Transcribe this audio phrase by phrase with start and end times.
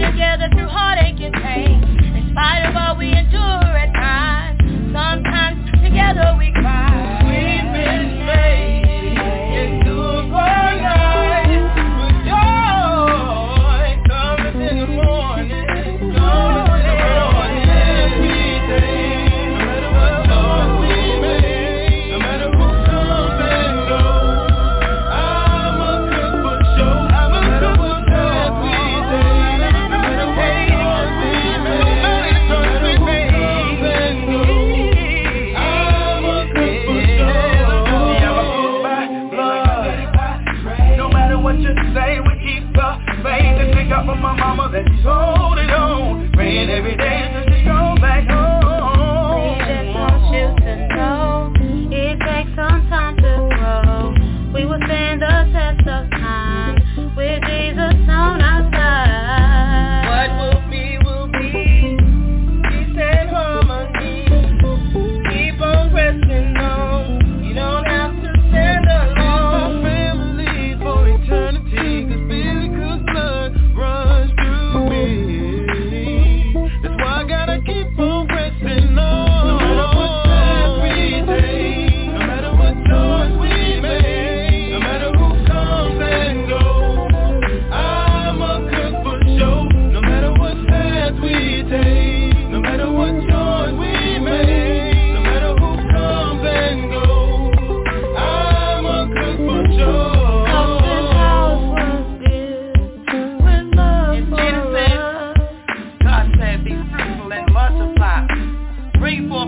[0.00, 1.82] together through heartache and pain.
[2.16, 4.46] In spite of all we endure at times
[4.96, 6.85] Sometimes together we cry.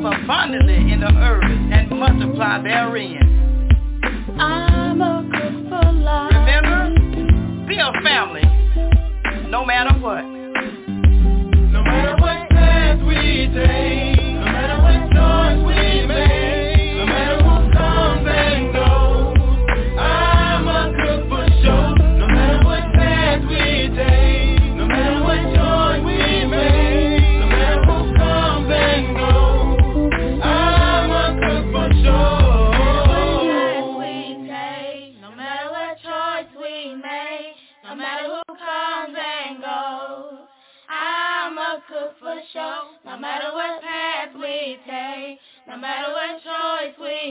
[0.03, 3.71] forth abundantly in the earth and multiply therein.
[4.39, 6.33] I'm a good for life.
[6.33, 8.43] Remember, be a family,
[9.51, 10.38] no matter what.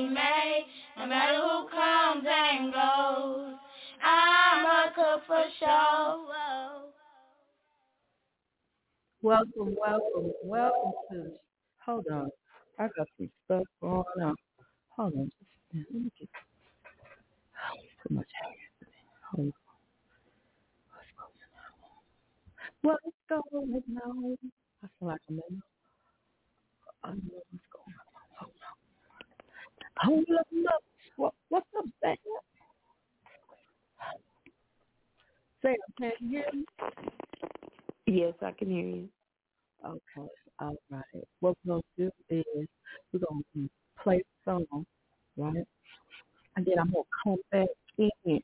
[0.01, 0.65] made,
[0.97, 3.55] no matter who comes and goes.
[4.03, 6.23] I'm a cook for show.
[9.21, 11.31] Welcome, welcome, welcome to.
[11.85, 12.29] Hold on,
[12.79, 14.35] I got some stuff going on.
[14.95, 15.87] Hold on, just a minute.
[15.93, 16.29] Let me get
[18.07, 18.27] so much.
[19.31, 19.53] Hold on.
[22.83, 23.71] What's going on?
[23.71, 24.37] What's going on?
[24.83, 25.61] I feel like I'm in.
[27.03, 27.66] I know what's
[30.01, 30.47] Hold up.
[31.15, 32.15] What, what's up, Sam?
[35.61, 36.65] Sam, can hear me?
[38.05, 39.09] Yes, I can hear you.
[39.85, 40.27] Okay,
[40.59, 41.03] all right.
[41.39, 42.67] What we're going to do is
[43.13, 43.69] we're going to
[44.01, 44.85] play the song,
[45.37, 45.67] right?
[46.55, 47.67] And then I'm going to come back
[47.97, 48.41] in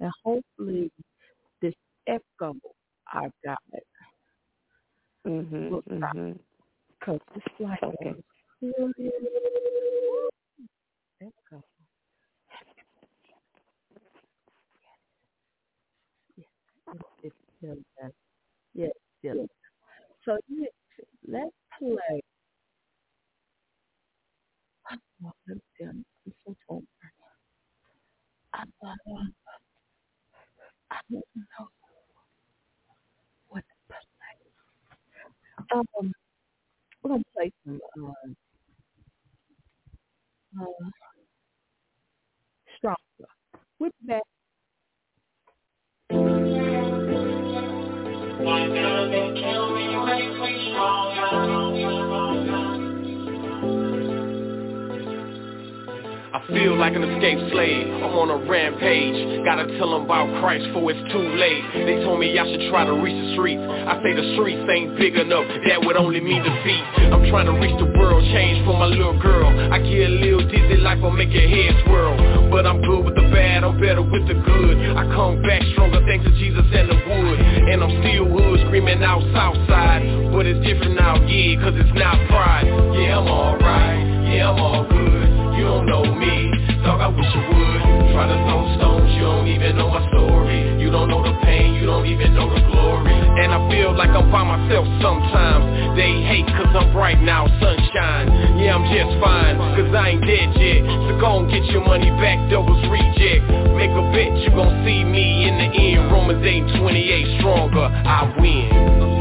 [0.00, 0.90] and hopefully
[1.62, 1.74] this
[2.06, 2.54] echo
[3.12, 3.58] I've got
[5.26, 5.84] mm-hmm, it.
[5.90, 6.32] Mm-hmm,
[6.98, 7.38] Because mm-hmm.
[7.38, 8.14] it's like okay
[11.24, 11.62] echo.
[16.36, 16.46] Yes,
[17.22, 18.12] it's still there.
[18.74, 19.46] Yes, still there.
[20.24, 20.38] So
[21.28, 22.22] let's play.
[24.88, 24.96] I,
[31.10, 31.68] don't know
[33.48, 34.36] what to play.
[35.74, 36.12] Um,
[37.02, 38.12] we're gonna play some uh,
[40.62, 40.93] uh.
[43.84, 44.22] With that,
[56.34, 57.86] I feel like an escaped slave.
[58.02, 59.46] I'm on a rampage.
[59.46, 61.62] Gotta tell them about Christ before it's too late.
[61.86, 63.62] They told me I should try to reach the streets.
[63.62, 65.46] I say the streets ain't big enough.
[65.70, 66.82] That would only mean defeat.
[67.14, 69.46] I'm trying to reach the world, change for my little girl.
[69.46, 72.18] I get a little dizzy, life will make your head swirl.
[72.50, 74.74] But I'm good with the bad, I'm better with the good.
[74.98, 77.38] I come back stronger thanks to Jesus and the wood.
[77.70, 80.34] And I'm still hood screaming out Southside.
[80.34, 82.66] But it's different now, yeah, cause it's not pride.
[82.98, 84.02] Yeah, I'm alright.
[84.34, 85.33] Yeah, I'm all good.
[85.54, 86.50] You don't know me,
[86.82, 87.80] dog, I wish you would.
[87.86, 90.82] You Try to throw stones, you don't even know my story.
[90.82, 93.14] You don't know the pain, you don't even know the glory.
[93.14, 95.94] And I feel like I'm by myself sometimes.
[95.94, 98.58] They hate cause I'm bright now, sunshine.
[98.58, 100.82] Yeah, I'm just fine, cause I ain't dead yet.
[101.06, 103.46] So go and get your money back, doubles reject.
[103.78, 106.10] Make a bet you gon' see me in the end.
[106.10, 109.13] Romans 8, 28, stronger, I win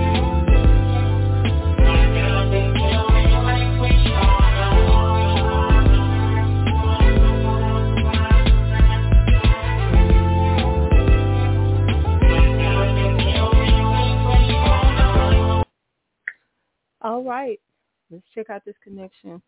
[18.13, 19.41] Let's check out this connection.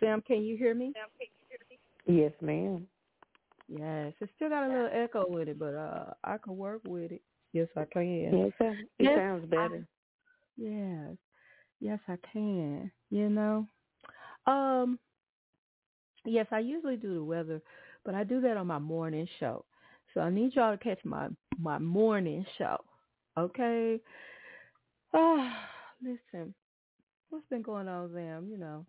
[0.00, 0.92] Sam, can you hear me?
[2.06, 2.86] Yes, ma'am.
[3.68, 7.12] Yes, it still got a little echo with it, but uh, I can work with
[7.12, 7.22] it.
[7.52, 8.06] Yes, I can.
[8.06, 9.86] Yes, it, it Yes, sounds better.
[10.56, 11.16] Yes,
[11.80, 12.90] yes, I can.
[13.10, 13.66] You know,
[14.46, 14.98] um,
[16.24, 17.60] yes, I usually do the weather,
[18.04, 19.64] but I do that on my morning show.
[20.14, 21.28] So I need y'all to catch my
[21.60, 22.78] my morning show,
[23.36, 24.00] okay?
[25.12, 25.68] Ah,
[26.02, 26.54] listen,
[27.30, 28.48] what's been going on, Zam?
[28.50, 28.86] You know,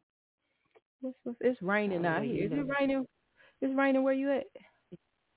[1.01, 2.45] what's it's raining Oh, out here.
[2.45, 3.05] Is it raining?
[3.61, 4.45] It's raining where you at?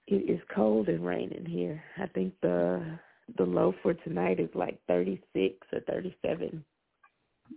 [0.06, 1.82] It is cold and raining here.
[1.98, 2.98] I think the
[3.36, 6.64] the low for tonight is like 36 or 37.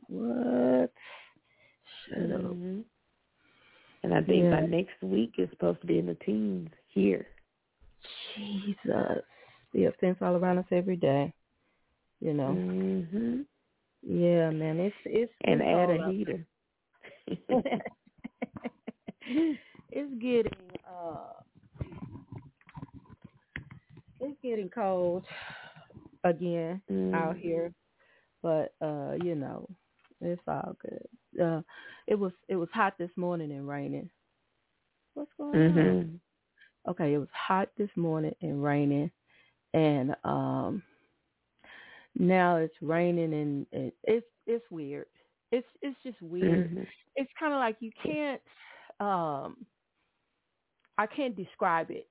[0.07, 0.92] What?
[2.07, 2.42] Shut up.
[2.42, 2.84] Mhm.
[4.04, 7.28] And I think by next week it's supposed to be in the teens here.
[8.36, 9.24] Jesus.
[9.74, 11.34] The offense all around us every day.
[12.19, 12.50] You know.
[12.50, 13.46] Mhm.
[14.05, 14.79] Yeah, man.
[14.79, 16.45] It's it's And it's add a heater.
[19.91, 20.51] it's getting
[20.88, 21.33] uh
[24.19, 25.23] it's getting cold
[26.23, 26.81] again
[27.13, 27.38] out Mhm.
[27.38, 27.74] here.
[28.41, 29.67] But uh, you know,
[30.22, 31.41] it's all good.
[31.41, 31.62] Uh
[32.07, 34.10] it was it was hot this morning and raining.
[35.13, 36.05] What's going on?
[36.05, 36.19] Mhm.
[36.88, 39.12] Okay, it was hot this morning and raining
[39.74, 40.83] and um
[42.17, 45.08] now it's raining and it, it's it's weird.
[45.51, 46.70] It's it's just weird.
[46.70, 46.88] Mhm.
[47.15, 48.41] It's kind of like you can't
[49.00, 49.65] um
[50.98, 52.08] I can't describe it.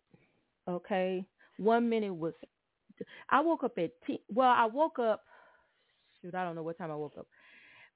[0.68, 1.24] Okay?
[1.58, 2.34] One minute was
[3.30, 5.22] I woke up at 10, well, I woke up
[6.20, 7.26] shoot, I don't know what time I woke up.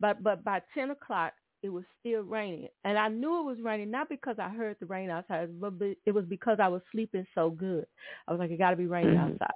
[0.00, 1.32] But but by 10 o'clock
[1.62, 2.68] it was still raining.
[2.84, 5.72] And I knew it was raining not because I heard the rain outside, but
[6.04, 7.86] it was because I was sleeping so good.
[8.28, 9.32] I was like, it got to be raining Mhm.
[9.32, 9.54] outside.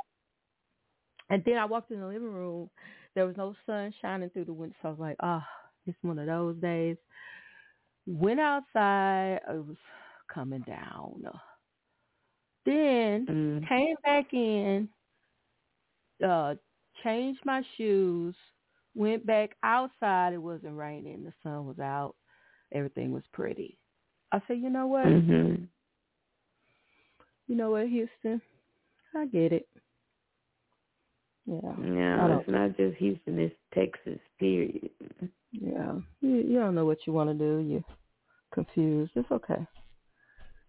[1.30, 2.68] And then I walked in the living room.
[3.14, 4.74] There was no sun shining through the window.
[4.82, 5.42] So I was like, oh,
[5.86, 6.96] it's one of those days.
[8.06, 9.40] Went outside.
[9.48, 9.76] It was
[10.32, 11.22] coming down.
[12.66, 13.66] Then Mhm.
[13.68, 14.88] came back in,
[16.22, 16.54] uh,
[17.02, 18.36] changed my shoes,
[18.94, 20.32] went back outside.
[20.34, 21.24] It wasn't raining.
[21.24, 22.16] The sun was out.
[22.72, 23.78] Everything was pretty.
[24.32, 25.06] I said, you know what?
[25.06, 25.68] Mhm.
[27.48, 28.40] You know what, Houston?
[29.14, 29.68] I get it.
[31.50, 32.16] Yeah.
[32.16, 34.90] No, it's not just Houston, it's Texas, period.
[35.50, 35.94] Yeah.
[36.20, 37.58] You, you don't know what you want to do.
[37.58, 37.84] You're
[38.54, 39.12] confused.
[39.16, 39.66] It's okay.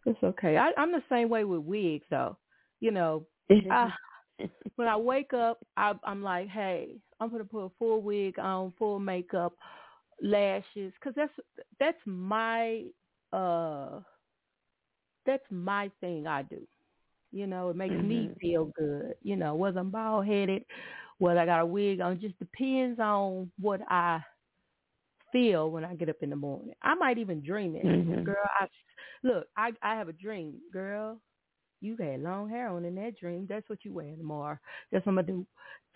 [0.07, 0.57] It's okay.
[0.57, 2.35] I, I'm the same way with wigs, though.
[2.79, 3.91] You know, I,
[4.75, 8.73] when I wake up, I, I'm like, hey, I'm gonna put a full wig on,
[8.79, 9.53] full makeup,
[10.23, 11.31] lashes, because that's
[11.79, 12.85] that's my
[13.31, 13.99] uh
[15.27, 16.25] that's my thing.
[16.25, 16.65] I do.
[17.31, 18.07] You know, it makes mm-hmm.
[18.07, 19.15] me feel good.
[19.21, 20.63] You know, whether I'm bald headed,
[21.17, 24.21] whether I got a wig on, just depends on what I
[25.31, 26.73] feel when I get up in the morning.
[26.81, 27.85] I might even dream it.
[27.85, 28.23] Mm-hmm.
[28.23, 28.67] Girl, I
[29.23, 31.19] look, I I have a dream, girl.
[31.79, 33.47] You had long hair on in that dream.
[33.49, 34.57] That's what you wear tomorrow.
[34.91, 35.47] That's what I'm gonna do.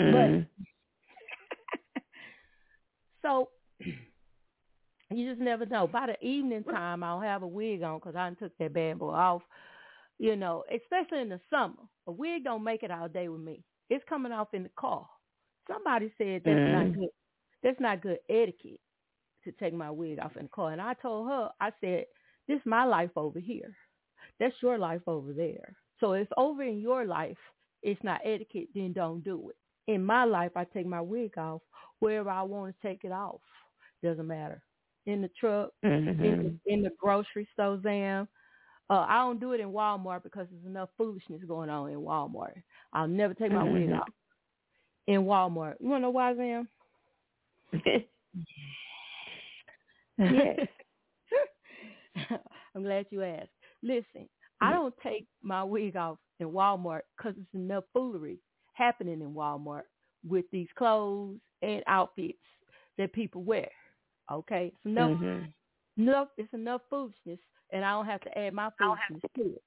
[0.02, 0.40] Mm-hmm.
[2.00, 2.02] But
[3.22, 3.50] so
[5.12, 5.88] you just never know.
[5.88, 9.12] By the evening time, I'll have a wig on because I took that bad boy
[9.12, 9.42] off.
[10.18, 13.64] You know, especially in the summer, a wig don't make it all day with me.
[13.90, 15.08] It's coming off in the car.
[15.68, 16.90] Somebody said that's mm-hmm.
[16.90, 17.10] not good.
[17.64, 18.80] That's not good etiquette
[19.44, 20.72] to take my wig off in the car.
[20.72, 22.06] And I told her, I said,
[22.48, 23.76] this is my life over here.
[24.40, 25.76] That's your life over there.
[26.00, 27.38] So if over in your life
[27.84, 29.92] it's not etiquette, then don't do it.
[29.92, 31.62] In my life, I take my wig off
[32.00, 33.42] wherever I want to take it off.
[34.04, 34.62] Doesn't matter.
[35.06, 36.24] In the truck, mm-hmm.
[36.24, 38.28] in, the, in the grocery store, Zam.
[38.90, 42.62] Uh, I don't do it in Walmart because there's enough foolishness going on in Walmart.
[42.94, 43.74] I'll never take my mm-hmm.
[43.74, 44.10] wig off
[45.08, 45.76] in Walmart.
[45.80, 46.68] You want to know why, Zam?
[50.18, 50.68] yes.
[52.76, 53.50] I'm glad you asked.
[53.82, 54.30] Listen,
[54.62, 58.40] I don't take my wig off in Walmart because it's enough foolery
[58.74, 59.84] happening in Walmart
[60.28, 62.38] with these clothes and outfits
[62.98, 63.70] that people wear.
[64.32, 66.02] Okay, it's enough, mm-hmm.
[66.02, 66.30] enough.
[66.38, 67.40] It's enough foolishness,
[67.76, 69.62] and I don't have to add my foolishness to it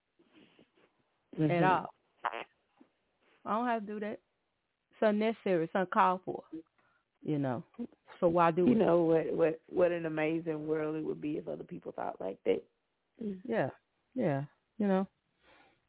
[1.38, 1.50] mm-hmm.
[1.50, 1.94] at all.
[3.44, 4.18] I don't have to do that.
[4.92, 5.64] It's unnecessary.
[5.64, 6.42] It's uncalled for.
[7.22, 7.62] You know.
[8.18, 8.78] So why do you it?
[8.78, 12.38] know what what what an amazing world it would be if other people thought like
[12.46, 12.62] that.
[13.44, 13.68] Yeah,
[14.14, 14.42] yeah.
[14.78, 15.06] You know,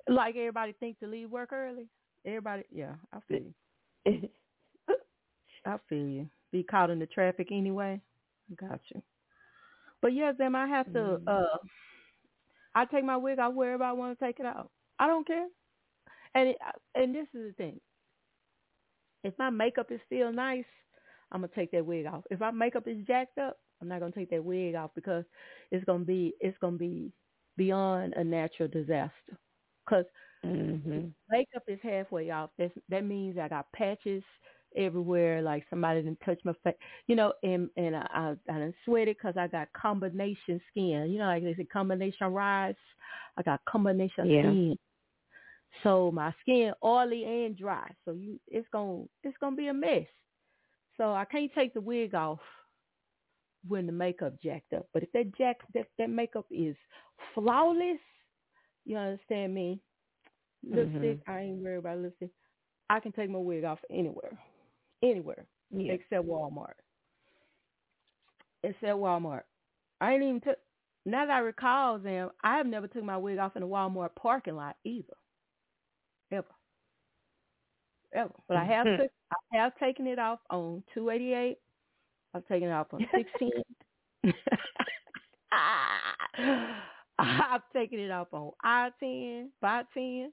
[0.07, 1.87] like everybody thinks to leave work early.
[2.25, 3.43] Everybody, yeah, I feel
[4.05, 4.29] you.
[5.65, 6.29] I feel you.
[6.51, 8.01] Be caught in the traffic anyway.
[8.51, 9.01] I got you.
[10.01, 10.99] But yes, then I have to.
[10.99, 11.27] Mm-hmm.
[11.27, 11.57] uh
[12.75, 14.69] I take my wig off wherever I want to take it out.
[14.99, 15.47] I don't care.
[16.35, 16.57] And it,
[16.95, 17.79] and this is the thing.
[19.23, 20.65] If my makeup is still nice,
[21.31, 22.23] I'm gonna take that wig off.
[22.29, 25.25] If my makeup is jacked up, I'm not gonna take that wig off because
[25.71, 27.11] it's gonna be it's gonna be
[27.57, 29.37] beyond a natural disaster.
[29.85, 30.05] Because
[30.45, 31.07] mm-hmm.
[31.29, 32.51] makeup is halfway off.
[32.57, 34.23] That's, that means I got patches
[34.75, 36.75] everywhere, like somebody didn't touch my face,
[37.07, 41.07] you know, and and I I, I didn't sweat it because I got combination skin.
[41.09, 42.75] You know, like they say combination rise.
[43.37, 44.41] I got combination yeah.
[44.41, 44.77] skin.
[45.83, 47.89] So my skin oily and dry.
[48.05, 50.07] So you it's gonna it's gonna be a mess.
[50.97, 52.39] So I can't take the wig off
[53.67, 54.87] when the makeup jacked up.
[54.93, 56.75] But if that jack that, that makeup is
[57.33, 57.99] flawless,
[58.85, 59.79] you understand me?
[60.63, 61.31] Lipstick, mm-hmm.
[61.31, 62.31] I ain't worried about lipstick.
[62.89, 64.37] I can take my wig off anywhere.
[65.03, 65.45] Anywhere.
[65.71, 65.93] Yeah.
[65.93, 66.73] Except Walmart.
[68.63, 69.43] Except Walmart.
[70.01, 70.57] I ain't even took
[71.05, 74.15] now that I recall them, I have never took my wig off in a Walmart
[74.15, 75.13] parking lot either.
[76.31, 76.45] Ever
[78.13, 78.33] ever.
[78.47, 79.11] But I have took,
[79.53, 81.57] I have taken it off on 288.
[82.33, 83.51] I've taken it off on 16.
[87.19, 90.31] I've taken it off on I-10, 510,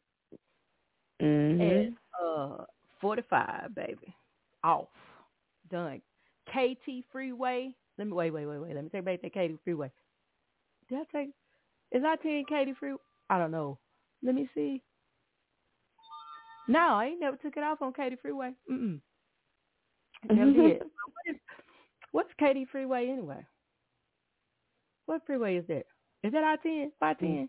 [1.23, 1.61] mm-hmm.
[1.61, 2.65] and uh,
[3.01, 4.15] 45, baby.
[4.65, 4.89] Off.
[5.71, 6.01] Done.
[6.53, 7.73] Katy Freeway.
[7.99, 8.75] Let me, wait, wait, wait, wait.
[8.75, 9.91] Let me take back that Katy Freeway.
[10.89, 11.31] Did I take,
[11.93, 13.01] is I-10 Katy Freeway?
[13.31, 13.79] I don't know.
[14.23, 14.83] Let me see.
[16.69, 18.53] No, I ain't never took it off on Katy Freeway.
[18.71, 19.01] Mm-mm.
[20.29, 20.79] Never did.
[20.81, 21.37] What is,
[22.13, 23.45] what's Katy Freeway anyway?
[25.07, 25.87] What freeway is that?
[26.25, 26.91] Is that I-10?
[26.99, 27.49] 510?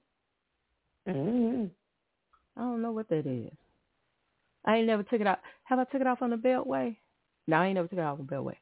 [1.08, 1.66] Mm-hmm.
[2.56, 3.52] I don't know what that is.
[4.68, 5.40] I ain't never took it out.
[5.64, 6.96] Have I took it off on the Beltway?
[7.48, 8.56] No, I ain't never took it off on the Beltway.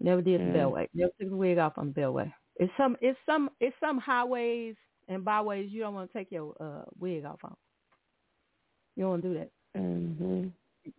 [0.00, 0.58] Never did the.
[0.58, 0.88] Beltway.
[0.94, 2.32] Never took the wig off on the Beltway.
[2.56, 4.76] It's some, it's some, it's some highways
[5.08, 7.56] and byways you don't want to take your uh, wig off on.
[8.96, 9.50] You don't want to do that.
[9.76, 10.44] Mm-hmm.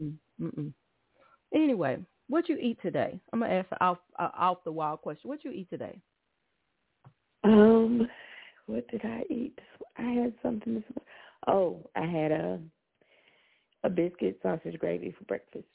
[0.03, 0.13] Mm-mm.
[0.41, 0.73] Mm-mm.
[1.53, 3.19] Anyway, what you eat today?
[3.31, 5.29] I'm gonna ask an off uh, off the wall question.
[5.29, 5.97] What you eat today?
[7.43, 8.09] Um,
[8.65, 9.57] what did I eat?
[9.97, 10.75] I had something.
[10.75, 11.07] This morning.
[11.47, 12.59] oh, I had a
[13.85, 15.65] a biscuit sausage gravy for breakfast,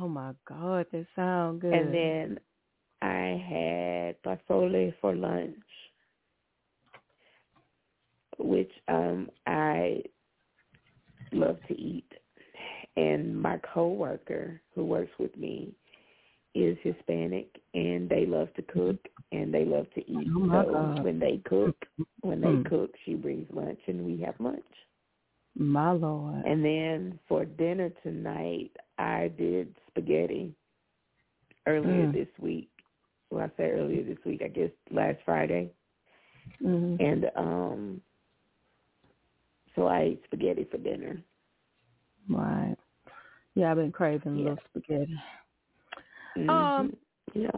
[0.00, 1.74] Oh my God, that sounds good.
[1.74, 2.40] and then
[3.02, 5.56] I had posole for lunch,
[8.38, 10.02] which um I
[11.32, 12.10] love to eat.
[12.96, 15.74] And my coworker who works with me
[16.54, 18.98] is Hispanic, and they love to cook
[19.32, 20.28] and they love to eat.
[20.36, 21.04] Oh, my so God.
[21.04, 21.76] when they cook,
[22.22, 22.70] when they Mm.
[22.70, 24.64] cook, she brings lunch, and we have lunch.
[25.58, 26.44] My lord.
[26.46, 30.54] And then for dinner tonight, I did spaghetti
[31.66, 32.12] earlier Mm.
[32.12, 32.70] this week.
[33.30, 35.70] Well, I say earlier this week, I guess last Friday.
[36.60, 38.00] hmm And um
[39.76, 41.20] so I ate spaghetti for dinner.
[42.30, 42.76] Right.
[43.54, 44.42] Yeah, I've been craving a Yeah.
[44.50, 45.18] little spaghetti.
[46.36, 46.48] Mhm.
[46.50, 46.96] Um,
[47.34, 47.50] yeah.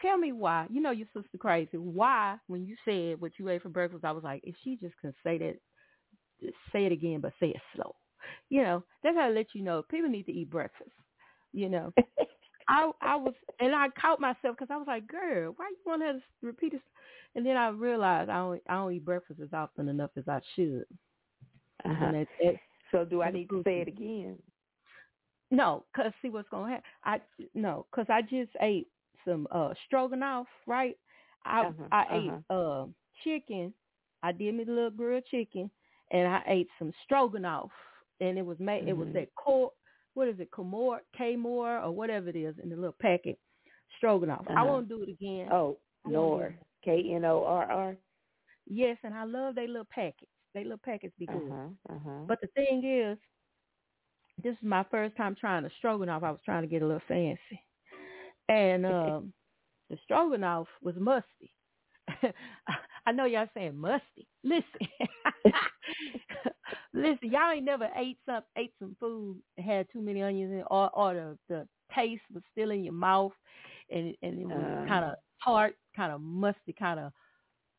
[0.00, 0.66] Tell me why.
[0.70, 1.76] You know your sister crazy.
[1.76, 4.96] Why, when you said what you ate for breakfast, I was like, if she just
[5.00, 5.56] can say that,
[6.72, 7.94] say it again, but say it slow.
[8.48, 10.90] You know, that's how I let you know people need to eat breakfast.
[11.52, 11.94] You know,
[12.68, 16.02] I I was and I caught myself because I was like, girl, why you want
[16.02, 16.80] her to repeat this?
[17.34, 20.40] And then I realized I don't I don't eat breakfast as often enough as I
[20.54, 20.84] should.
[21.84, 22.00] Uh-huh.
[22.00, 22.58] And that, that,
[22.90, 24.38] So do I need to say it again?
[25.50, 26.84] No, cause see what's gonna happen.
[27.04, 27.20] I
[27.54, 28.88] no, cause I just ate
[29.24, 30.96] some uh stroganoff, right?
[31.44, 32.38] I Uh-huh, I uh-huh.
[32.40, 32.86] ate uh
[33.24, 33.74] chicken.
[34.22, 35.70] I did me a little grilled chicken,
[36.10, 37.70] and I ate some stroganoff,
[38.20, 38.88] and it was made.
[38.88, 39.12] It was Mhm.
[39.14, 39.72] that core.
[40.14, 40.50] What is it?
[40.50, 43.38] Kamor, K more, or whatever it is in the little packet.
[43.96, 44.46] Stroganoff.
[44.48, 44.64] I Uh-huh.
[44.66, 45.48] won't do it again.
[45.52, 46.54] Oh, I Knorr.
[46.82, 47.96] K N O R R.
[48.66, 50.30] Yes, and I love they little packets.
[50.54, 51.50] They little packets be good.
[51.52, 51.68] Uh-huh.
[51.94, 52.24] Uh-huh.
[52.26, 53.18] But the thing is,
[54.42, 56.22] this is my first time trying the stroganoff.
[56.22, 57.64] I was trying to get a little fancy,
[58.48, 59.32] and um,
[59.90, 61.52] the stroganoff was musty.
[63.08, 64.28] I know y'all saying musty.
[64.44, 64.64] Listen,
[66.94, 70.58] listen, y'all ain't never ate some ate some food that had too many onions in,
[70.60, 73.32] it, or or the the taste was still in your mouth,
[73.90, 74.86] and and it was Uh.
[74.86, 77.12] kind of tart, kind of musty, kind of.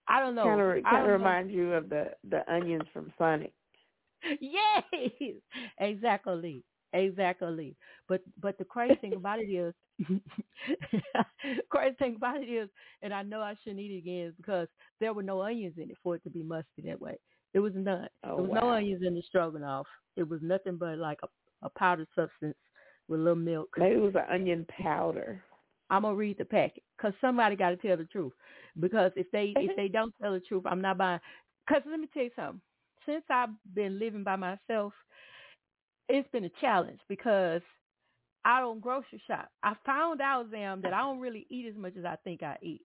[0.07, 0.45] I don't know.
[0.45, 3.53] kind of kind of reminds you of the the onions from Sonic.
[4.41, 4.83] yes,
[5.79, 7.75] exactly, exactly.
[8.07, 9.73] But but the crazy thing about it is,
[11.69, 12.69] crazy thing about it is,
[13.01, 14.67] and I know I shouldn't eat it again is because
[14.99, 17.17] there were no onions in it for it to be musty that way.
[17.53, 18.07] There was none.
[18.23, 18.75] Oh, there was no wow.
[18.75, 19.87] onions in the stroganoff.
[20.15, 21.27] It was nothing but like a,
[21.65, 22.55] a powdered substance
[23.07, 23.69] with a little milk.
[23.77, 25.43] Maybe it was an onion powder.
[25.89, 28.33] I'm gonna read the packet because somebody got to tell the truth.
[28.79, 31.19] Because if they if they don't tell the truth, I'm not buying.
[31.67, 32.61] Because let me tell you something.
[33.05, 34.93] Since I've been living by myself,
[36.07, 37.61] it's been a challenge because
[38.45, 39.49] I don't grocery shop.
[39.63, 42.57] I found out, Zam, that I don't really eat as much as I think I
[42.61, 42.81] eat.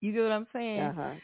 [0.00, 0.80] You get what I'm saying?
[0.82, 1.14] Uh-huh.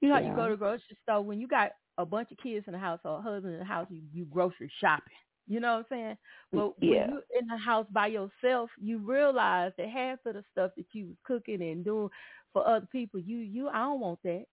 [0.00, 2.38] You know, how you go to the grocery store when you got a bunch of
[2.38, 5.12] kids in the house or a husband in the house, you, you grocery shopping.
[5.48, 6.16] You know what I'm saying?
[6.52, 7.00] But Yeah.
[7.06, 10.86] when you're in the house by yourself, you realize that half of the stuff that
[10.92, 12.08] you was cooking and doing
[12.52, 14.44] for other people, you you I don't want that.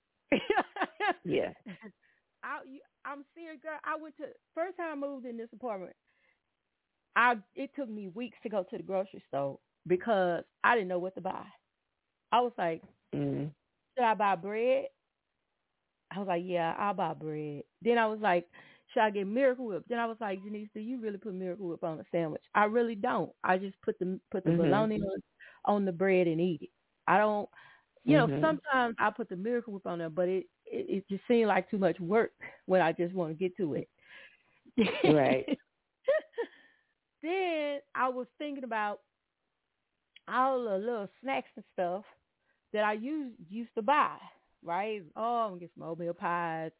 [1.24, 1.54] Yeah.
[2.44, 3.78] I you, I'm serious, girl.
[3.84, 5.94] I went to first time I moved in this apartment.
[7.20, 11.00] I it took me weeks to go to the grocery store because I didn't know
[11.00, 11.46] what to buy.
[12.32, 13.54] I was like, Mm.
[13.96, 14.88] should I buy bread?
[16.12, 17.64] I was like, yeah, I'll buy bread.
[17.82, 18.48] Then I was like,
[18.94, 19.86] should I get Miracle Whip?
[19.90, 22.44] Then I was like, Janice, do you really put Miracle Whip on a sandwich?
[22.56, 23.32] I really don't.
[23.44, 24.54] I just put the put the Mhm.
[24.54, 25.22] bologna on,
[25.66, 26.70] on the bread and eat it.
[27.08, 27.50] I don't.
[28.06, 28.42] You know, Mhm.
[28.42, 31.70] sometimes I put the Miracle Whip on there, but it, it it just seemed like
[31.70, 32.32] too much work
[32.66, 33.90] when I just want to get to it.
[35.06, 35.48] Right.
[37.22, 39.02] then I was thinking about
[40.28, 42.04] all the little snacks and stuff
[42.74, 44.18] that I used used to buy.
[44.64, 45.04] Right?
[45.16, 46.72] Oh, I'm gonna get some oatmeal pies.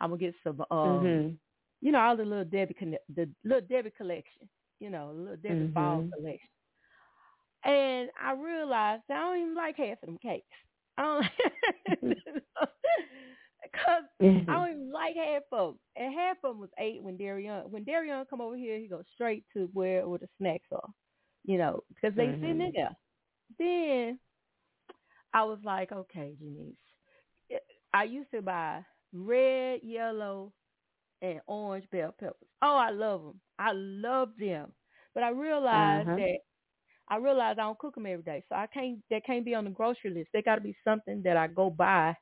[0.00, 1.38] I'm gonna get some, um, Mhm.
[1.80, 2.74] you know, all the little Debbie
[3.14, 4.48] the little Debbie collection.
[4.80, 6.12] You know, little Debbie Fall Mhm.
[6.12, 6.48] collection.
[7.64, 10.46] And I realized I don't even like half of them cakes.
[10.96, 11.26] I don't,
[13.72, 14.50] because I mm-hmm.
[14.50, 15.78] don't even like half of them.
[15.96, 19.04] And half of them was eight when Darion when Darion come over here, he goes
[19.14, 20.88] straight to where where the snacks are,
[21.44, 22.60] you know, because they sitting mm-hmm.
[22.60, 22.96] in there.
[23.58, 24.18] Then
[25.34, 26.74] I was like, okay, Janice,
[27.52, 27.56] eh,
[27.94, 30.52] I used to buy red, yellow,
[31.22, 32.48] and orange bell peppers.
[32.62, 33.40] Oh, I love them.
[33.58, 34.72] I love them.
[35.14, 36.16] But I realized Uh-huh.
[36.16, 36.38] that
[37.10, 38.98] I realized I don't cook them every day, so I can't.
[39.08, 40.28] They can't be on the grocery list.
[40.32, 42.14] They got to be something that I go buy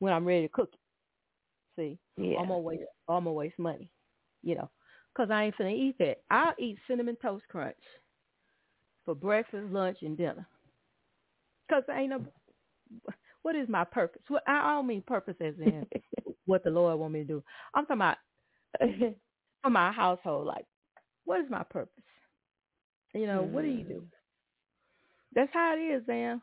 [0.00, 0.80] when I'm ready to cook it.
[1.76, 2.38] See, Yeah.
[2.38, 2.84] I'm gonna waste.
[3.08, 3.90] I'm gonna waste money,
[4.42, 4.70] you know,
[5.14, 6.22] because I ain't finna eat that.
[6.30, 7.76] I'll eat cinnamon toast crunch
[9.04, 10.46] for breakfast, lunch, and dinner.
[11.68, 12.24] Because I ain't no.
[13.42, 14.22] What is my purpose?
[14.28, 15.86] What I don't mean purpose as in
[16.46, 17.44] what the Lord want me to do.
[17.74, 18.16] I'm talking about
[19.62, 20.46] for my household.
[20.46, 20.66] Like,
[21.24, 22.02] what is my purpose?
[23.14, 24.04] You know, what do you do?
[25.34, 26.42] That's how it is, Sam.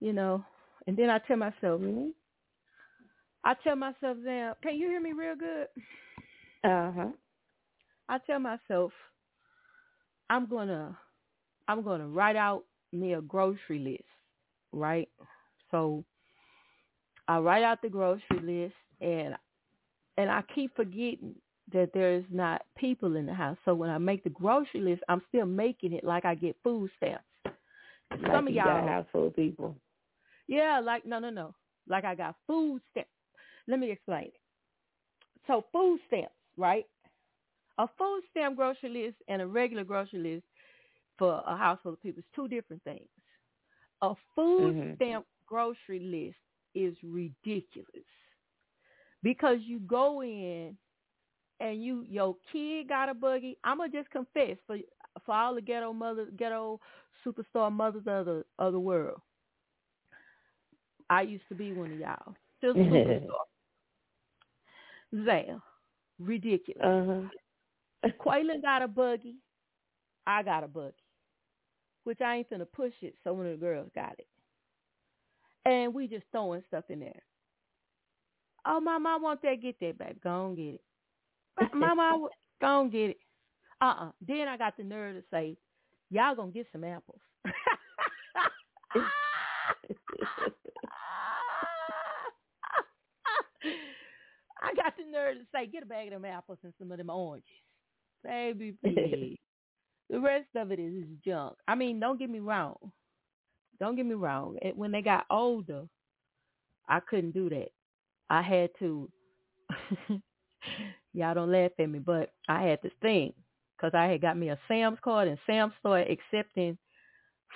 [0.00, 0.44] You know,
[0.86, 2.12] and then I tell myself, Mhm.
[3.44, 5.66] I tell myself, Sam, can you hear me real good?
[6.64, 7.08] Uh-huh.
[8.08, 8.92] I tell myself,
[10.28, 10.96] I'm gonna,
[11.68, 14.04] I'm gonna write out me a grocery list,
[14.72, 15.08] right?
[15.70, 16.04] So
[17.28, 19.34] I write out the grocery list, and
[20.18, 21.34] and I keep forgetting
[21.72, 23.56] that there's not people in the house.
[23.64, 26.90] So when I make the grocery list, I'm still making it like I get food
[26.96, 27.24] stamps.
[27.44, 29.76] Like Some of y'all got full of people.
[30.48, 31.54] Yeah, like no, no, no.
[31.88, 33.10] Like I got food stamps.
[33.70, 34.40] Let me explain it.
[35.46, 36.84] So food stamps, right?
[37.78, 40.44] A food stamp grocery list and a regular grocery list
[41.16, 43.08] for a house full of people is two different things.
[44.02, 44.94] A food mm-hmm.
[44.96, 46.36] stamp grocery list
[46.74, 47.86] is ridiculous
[49.22, 50.76] because you go in
[51.60, 53.56] and you your kid got a buggy.
[53.62, 54.78] I'm gonna just confess for
[55.24, 56.80] for all the ghetto mothers, ghetto
[57.24, 59.20] superstar mothers of the of the world.
[61.08, 62.34] I used to be one of y'all.
[62.58, 63.28] Still superstar.
[65.14, 65.62] Zell.
[66.18, 66.82] Ridiculous.
[66.84, 68.10] Uh-huh.
[68.24, 69.36] Quaylen got a buggy.
[70.26, 70.94] I got a buggy.
[72.04, 74.26] Which I ain't finna push it, so one of the girls got it.
[75.66, 77.22] And we just throwing stuff in there.
[78.66, 79.60] Oh, mama, I want that.
[79.62, 80.18] Get that, baby.
[80.22, 80.80] Go on get it.
[81.74, 82.28] mama,
[82.60, 83.18] go on get it.
[83.80, 84.10] Uh-uh.
[84.26, 85.56] Then I got the nerve to say,
[86.10, 87.20] y'all gonna get some apples.
[94.70, 96.98] I got the nerve to say, get a bag of them apples and some of
[96.98, 97.48] them oranges.
[98.22, 99.36] Baby, please.
[100.10, 101.56] the rest of it is junk.
[101.66, 102.76] I mean, don't get me wrong.
[103.78, 104.58] Don't get me wrong.
[104.62, 105.84] It, when they got older,
[106.88, 107.68] I couldn't do that.
[108.28, 109.10] I had to,
[111.14, 113.34] y'all don't laugh at me, but I had to think
[113.76, 116.76] because I had got me a Sam's card and Sam's started accepting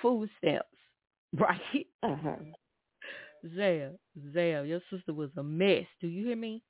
[0.01, 0.67] food stamps,
[1.33, 1.87] right?
[2.03, 2.35] Uh-huh.
[3.55, 3.99] Zell,
[4.33, 5.85] Zell, your sister was a mess.
[6.01, 6.63] Do you hear me?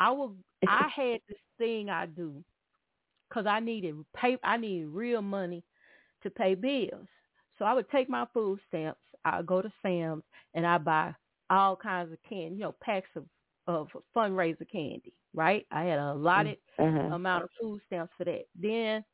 [0.00, 0.34] I will.
[0.66, 2.42] I had this thing I do
[3.28, 4.36] because I needed pay.
[4.42, 5.62] I needed real money
[6.22, 7.06] to pay bills.
[7.58, 9.00] So I would take my food stamps.
[9.24, 11.14] I would go to Sam's and I buy
[11.50, 13.24] all kinds of candy, you know, packs of
[13.66, 15.12] of fundraiser candy.
[15.34, 15.66] Right?
[15.70, 17.14] I had a allotted uh-huh.
[17.14, 18.44] amount of food stamps for that.
[18.60, 19.04] Then,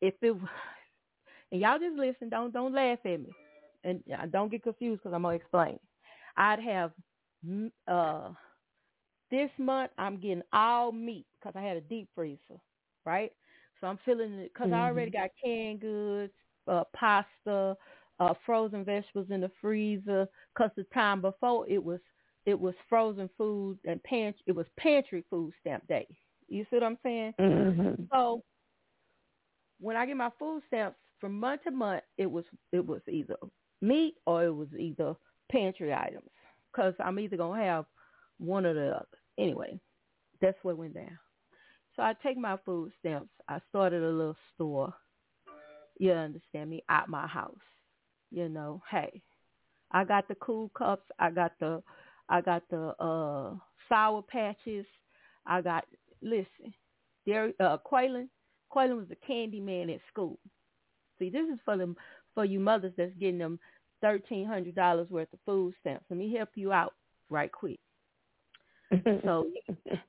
[0.00, 0.32] if it
[1.52, 3.32] and y'all just listen, don't don't laugh at me,
[3.84, 5.78] and don't get confused because I'm gonna explain.
[6.36, 6.92] I'd have
[7.88, 8.30] uh
[9.34, 12.60] this month I'm getting all meat because I had a deep freezer,
[13.04, 13.32] right?
[13.80, 14.74] So I'm feeling it because mm-hmm.
[14.74, 15.22] I already mm-hmm.
[15.22, 16.32] got canned goods,
[16.68, 17.76] uh, pasta,
[18.20, 20.26] uh, frozen vegetables in the freezer.
[20.54, 22.00] Because the time before it was
[22.46, 24.42] it was frozen food and pantry.
[24.46, 26.06] It was pantry food stamp day.
[26.48, 27.34] You see what I'm saying?
[27.40, 28.04] Mm-hmm.
[28.12, 28.42] So
[29.80, 33.36] when I get my food stamps from month to month, it was it was either
[33.80, 35.14] meat or it was either
[35.50, 36.30] pantry items.
[36.72, 37.86] Because I'm either gonna have
[38.38, 39.06] one or the other.
[39.38, 39.80] Anyway,
[40.40, 41.18] that's what went down.
[41.96, 43.30] So I take my food stamps.
[43.48, 44.94] I started a little store.
[45.98, 46.82] You understand me?
[46.88, 47.54] At my house.
[48.30, 49.22] You know, hey,
[49.92, 51.04] I got the cool cups.
[51.18, 51.82] I got the,
[52.28, 53.54] I got the uh
[53.88, 54.86] sour patches.
[55.46, 55.84] I got
[56.20, 56.74] listen,
[57.26, 57.52] there.
[57.60, 58.28] Uh, Quaylen,
[58.74, 60.38] Quaylen was a candy man at school.
[61.18, 61.96] See, this is for them
[62.34, 63.60] for you mothers that's getting them
[64.00, 66.06] thirteen hundred dollars worth of food stamps.
[66.10, 66.94] Let me help you out
[67.30, 67.78] right quick
[69.24, 69.46] so,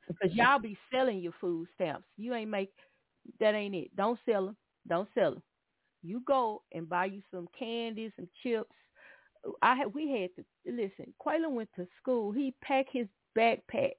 [0.08, 2.72] because y'all be selling your food stamps, you ain't make
[3.40, 3.96] that ain't it.
[3.96, 4.58] Don't sell them.
[4.88, 5.44] Don't sell them.
[6.04, 8.70] You go and buy you some candies and chips.
[9.62, 11.14] I had we had to listen.
[11.26, 12.32] Quaylen went to school.
[12.32, 13.94] He packed his backpack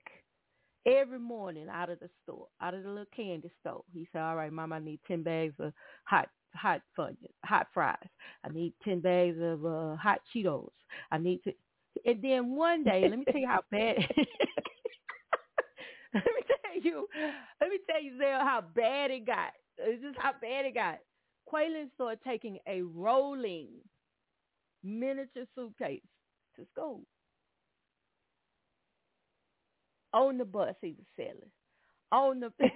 [0.86, 3.82] every morning out of the store, out of the little candy store.
[3.92, 5.72] He said, "All right, Mom, I need ten bags of
[6.04, 7.96] hot hot fudge, hot fries.
[8.44, 10.70] I need ten bags of uh, hot Cheetos.
[11.10, 11.52] I need to."
[12.04, 13.96] And then one day, let me tell you how bad.
[16.24, 17.06] let me tell you,
[17.60, 19.52] let me tell you, Zell, how bad it got.
[19.78, 20.98] This is how bad it got.
[21.52, 23.68] Quaylen started taking a rolling
[24.82, 26.00] miniature suitcase
[26.56, 27.02] to school.
[30.14, 31.50] On the bus he was selling.
[32.12, 32.52] On the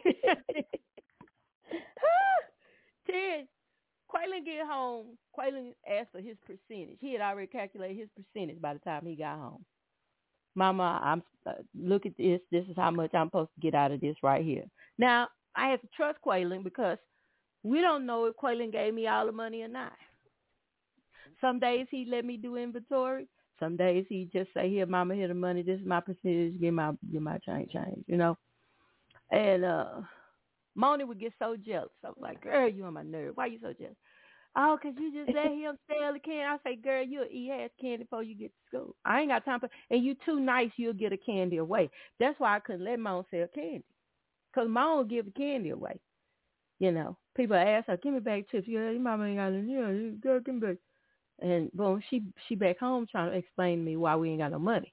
[3.11, 3.47] ten
[4.11, 5.17] Quaylen get home.
[5.39, 6.99] Quaylen asked for his percentage.
[7.01, 9.65] He had already calculated his percentage by the time he got home.
[10.55, 12.41] Mama, I'm uh, look at this.
[12.51, 14.65] This is how much I'm supposed to get out of this right here.
[14.99, 16.99] Now I have to trust Quaylen because
[17.63, 19.93] we don't know if Quaylen gave me all the money or not.
[21.41, 23.27] Some days he let me do inventory.
[23.59, 25.63] Some days he just say, "Here, Mama, here the money.
[25.63, 26.61] This is my percentage.
[26.61, 28.37] Give my give my change, change." You know.
[29.31, 30.01] And uh
[30.75, 31.91] Moni would get so jealous.
[32.05, 33.37] I was like, "Girl, you on my nerve.
[33.37, 33.97] Why you so jealous?"
[34.57, 36.43] Oh, cause you just let him sell the candy.
[36.45, 38.97] I say, girl, you'll eat half candy before you get to school.
[39.05, 41.91] I ain't got time for, and you too nice, you'll get a candy away.
[42.19, 43.85] That's why I couldn't let mom sell candy,
[44.55, 46.01] cause mom will give the candy away.
[46.81, 48.67] You know, people ask her, give me back chips.
[48.69, 49.73] Yeah, your mama ain't got any.
[49.73, 50.77] Yeah, girl, give me back.
[51.41, 54.53] And boom, she she back home trying to explain to me why we ain't got
[54.53, 54.93] no money.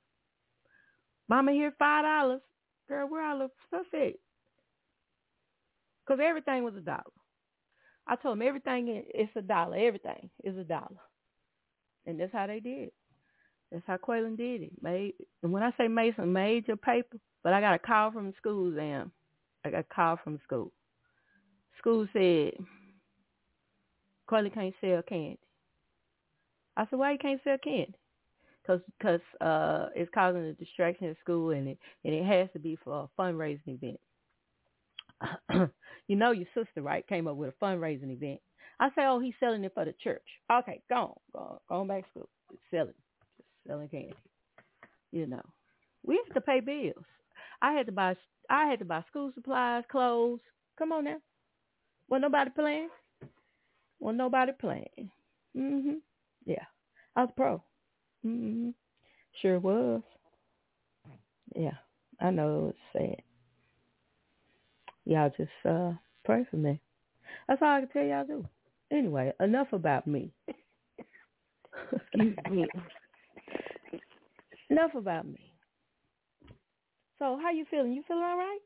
[1.29, 2.41] Mama here five dollars.
[2.87, 4.15] Girl, where all the stuff at?
[6.05, 7.03] because everything was a dollar.
[8.07, 9.77] I told them everything is a dollar.
[9.77, 10.99] Everything is a dollar,
[12.05, 12.91] and that's how they did.
[13.71, 14.71] That's how Quaylen did it.
[14.81, 18.33] Made and when I say made your paper, but I got a call from the
[18.37, 19.11] school, Zam.
[19.65, 20.71] I got a call from the school.
[21.79, 22.53] School said
[24.29, 25.39] Quaylen can't sell candy.
[26.75, 27.95] I said, why you can't sell candy?
[28.65, 32.59] Cause, cause uh, it's causing a distraction at school, and it and it has to
[32.59, 33.99] be for a fundraising event.
[36.07, 38.39] you know, your sister right came up with a fundraising event.
[38.79, 40.23] I say, oh, he's selling it for the church.
[40.51, 42.29] Okay, go on, go on, go on back to school.
[42.71, 42.93] Selling,
[43.37, 44.13] just selling candy.
[45.11, 45.41] You know,
[46.03, 47.05] we have to pay bills.
[47.61, 48.15] I had to buy,
[48.49, 50.39] I had to buy school supplies, clothes.
[50.77, 51.17] Come on now,
[52.09, 52.89] was nobody playing?
[53.99, 55.11] Was nobody playing?
[55.55, 56.01] Mhm.
[56.45, 56.65] Yeah,
[57.15, 57.63] I was pro.
[58.25, 58.73] Mhm.
[59.41, 60.03] Sure was.
[61.55, 61.77] Yeah,
[62.19, 63.21] I know it's sad.
[65.07, 65.93] Y'all just uh
[66.25, 66.81] pray for me.
[67.47, 68.45] That's all I can tell y'all do.
[68.91, 70.31] Anyway, enough about me.
[71.93, 72.65] Excuse me.
[74.69, 75.53] enough about me.
[77.19, 77.93] So how you feeling?
[77.93, 78.59] You feeling all right?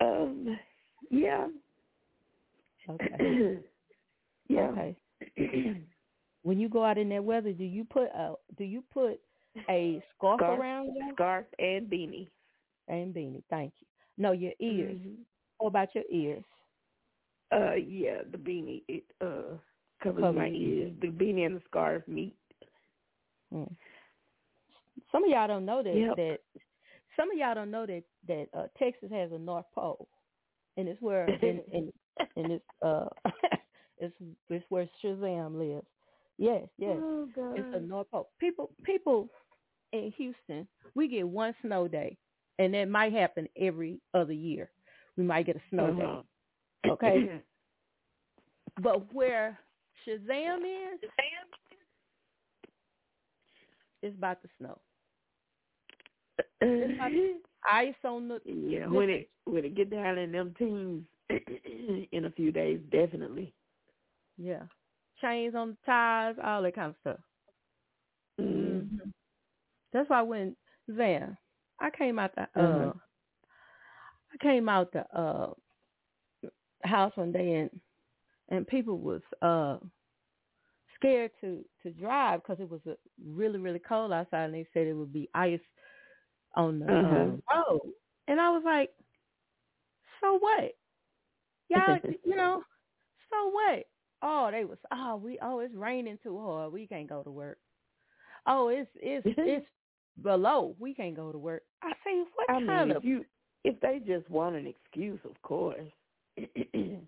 [0.00, 0.58] Um,
[1.10, 1.46] yeah.
[2.90, 3.58] Okay.
[4.48, 4.60] yeah.
[4.60, 4.96] Okay.
[6.42, 9.20] when you go out in that weather, do you put a do you put
[9.70, 12.28] a scarf, Scarf, around you Scarf and beanie.
[12.88, 13.44] and beanie?
[13.48, 13.86] Thank you.
[14.18, 14.98] No, your ears.
[14.98, 15.24] Mhm.
[15.58, 16.44] What about your ears?
[17.52, 19.56] Uh, yeah, the beanie it uh
[20.02, 20.92] covers Cover my your ears.
[21.00, 22.36] The beanie and the scarf meet.
[23.52, 23.64] Hmm.
[25.12, 26.16] Some of y'all don't know that Yep.
[26.16, 26.38] that
[27.16, 30.08] some of y'all don't know that that uh, Texas has a North Pole,
[30.76, 31.92] and it's where and and,
[32.36, 33.08] and it's uh
[33.98, 34.14] it's
[34.48, 35.86] it's where Shazam lives.
[36.38, 38.30] Yes, yes, Oh it's a North Pole.
[38.38, 39.28] People people
[39.92, 42.16] in Houston, we get one snow day,
[42.58, 44.70] and that might happen every other year.
[45.16, 46.22] We might get a snow Uh-huh.
[46.84, 46.90] day.
[46.90, 47.42] Okay.
[48.82, 49.58] But where
[50.06, 50.58] Shazam
[50.94, 51.00] is,
[54.02, 54.78] it's about to snow.
[56.60, 57.10] It's about
[57.70, 61.04] ice on the yeah, when it when it get down in them teens
[62.12, 63.52] in a few days, definitely.
[64.36, 64.62] yeah
[65.20, 67.20] chains on the tires, all that kind of stuff.
[68.40, 68.88] Mm.
[68.90, 69.10] hmm
[69.92, 70.56] That's why when
[70.96, 71.36] Zan,
[71.82, 72.94] I came out the uh, Uh-huh.
[74.32, 75.54] I came out the uh
[76.84, 77.80] house one day and
[78.48, 79.78] and people was uh
[80.96, 84.86] scared to to drive because it was uh really really cold outside and they said
[84.86, 85.60] it would be ice
[86.56, 87.06] on the Uh-huh.
[87.06, 87.92] um, road
[88.28, 88.90] and I was like,
[90.20, 90.72] so what?
[91.68, 92.62] Y'all, you know,
[93.30, 93.84] so what?
[94.22, 97.58] Oh, they was oh we oh it's raining too hard we can't go to work.
[98.46, 99.66] Oh it's it's it's
[100.20, 101.62] below we can't go to work.
[101.82, 103.24] I say what I kind mean, of if you
[103.64, 105.88] if they just want an excuse, of course.
[106.36, 106.98] yeah.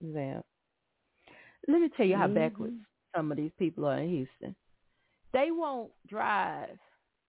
[0.00, 0.40] Yeah.
[1.68, 2.34] Let me tell you how Mhm.
[2.34, 2.76] backwards
[3.14, 4.56] some of these people are in Houston.
[5.32, 6.78] They won't drive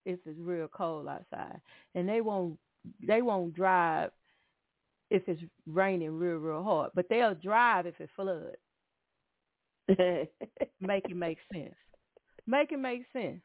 [0.05, 1.61] if it's real cold outside,
[1.95, 2.59] and they won't
[3.01, 4.11] they won't drive
[5.09, 6.91] if it's raining real real hard.
[6.95, 8.57] But they'll drive if it floods.
[10.81, 11.75] Make it make sense.
[12.47, 13.41] Make it make sense.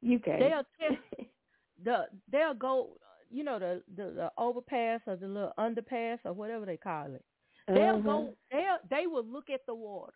[0.00, 0.38] you can.
[0.40, 0.96] They'll tell
[1.84, 2.90] the they'll go
[3.30, 7.24] you know the, the the overpass or the little underpass or whatever they call it.
[7.66, 8.02] They'll Uh-huh.
[8.02, 8.34] go.
[8.50, 10.12] They'll they will look at the water.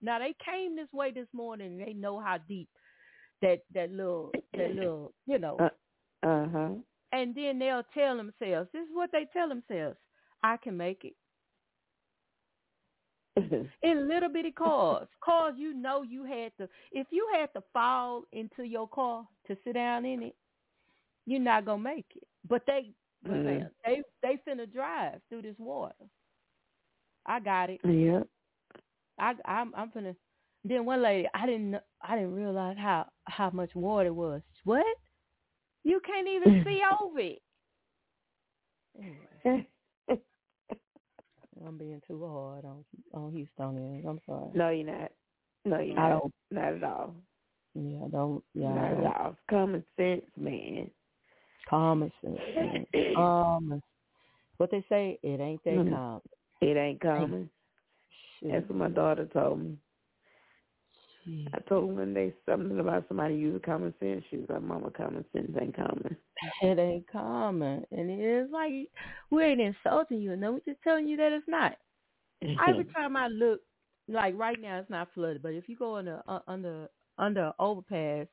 [0.00, 1.80] Now they came this way this morning.
[1.80, 2.68] and They know how deep
[3.42, 5.56] that that little that little you know.
[5.58, 6.68] Uh, uh-huh.
[7.12, 8.70] and then they'll tell themselves.
[8.72, 9.98] This is what they tell themselves.
[10.42, 11.14] I can make it
[13.82, 15.08] in little bitty cars.
[15.22, 16.68] Cars you know you had to.
[16.92, 20.34] If you had to fall into your car to sit down in it,
[21.26, 22.22] you're not gonna make it.
[22.48, 22.92] But they,
[23.26, 23.70] Mhm.
[23.84, 25.94] they, they finna drive through this water.
[27.26, 27.80] I got it.
[27.84, 28.22] yeah.
[29.18, 30.14] I I'm I'm finna.
[30.64, 34.42] Then one lady, I didn't I didn't realize how how much water it was.
[34.64, 34.84] What?
[35.84, 37.42] You can't even see over it.
[38.98, 39.66] Anyway,
[41.66, 44.06] I'm being too hard on on Houstonians.
[44.06, 44.50] I'm sorry.
[44.54, 45.10] no, you're not.
[45.64, 46.20] No, you're I not.
[46.20, 46.34] don't.
[46.50, 47.14] Not at all.
[47.74, 48.44] Yeah, don't.
[48.54, 49.30] Yeah, not I at all.
[49.30, 50.90] It's common sense, man.
[51.68, 52.38] common sense.
[52.56, 52.86] man.
[53.16, 53.82] Common.
[54.58, 55.90] What they say, it ain't that Mhm.
[55.90, 56.20] common.
[56.60, 57.50] It ain't common.
[58.40, 58.52] Shit.
[58.52, 59.78] That's what my daughter told me.
[61.24, 61.48] Shit.
[61.54, 64.24] I told one day something about somebody using common sense.
[64.30, 66.16] She was like, Mama, common sense ain't common.
[66.62, 68.72] It ain't common, and it is like
[69.30, 71.76] we ain't insulting you, no, we're just telling you that it's not.
[72.68, 73.60] Every time I look,
[74.08, 77.52] like right now, it's not flooded, but if you go under uh, under under an
[77.58, 78.26] overpass,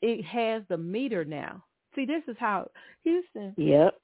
[0.00, 2.70] it has the meter now, See, this is how
[3.04, 3.54] Houston.
[3.56, 3.94] Yep.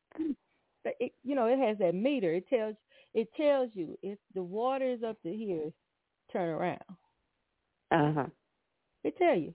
[0.84, 2.32] It, you know, it has that meter.
[2.32, 2.74] It tells
[3.14, 5.72] it tells you if the water is up to here,
[6.32, 6.78] turn around.
[7.90, 8.26] Uh huh.
[9.02, 9.54] They tell you,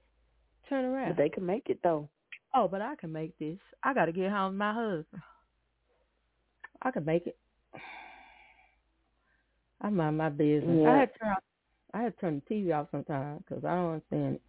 [0.69, 1.09] turn around.
[1.09, 2.09] But they can make it though.
[2.55, 3.57] Oh, but I can make this.
[3.83, 5.21] I got to get home to my husband.
[6.81, 7.37] I can make it.
[9.81, 10.79] I mind my business.
[10.81, 10.91] Yeah.
[10.91, 11.43] I had to turn off,
[11.93, 14.41] I had to turn the TV off sometimes because I don't understand it.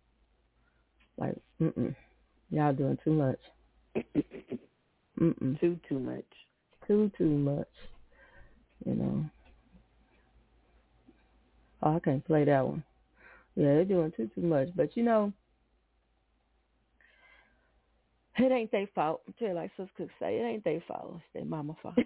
[1.16, 1.94] Like, mm-mm,
[2.50, 3.38] y'all doing too much.
[5.20, 6.24] Mm-mm, Too too much.
[6.88, 7.68] too too much.
[8.84, 9.24] You know.
[11.82, 12.82] Oh, I can't play that one.
[13.56, 14.68] Yeah, they're doing too too much.
[14.74, 15.32] But you know,
[18.38, 19.22] it ain't their fault.
[19.38, 21.14] Tell you like Sis Cook say, it ain't their fault.
[21.16, 21.94] It's their mama fault.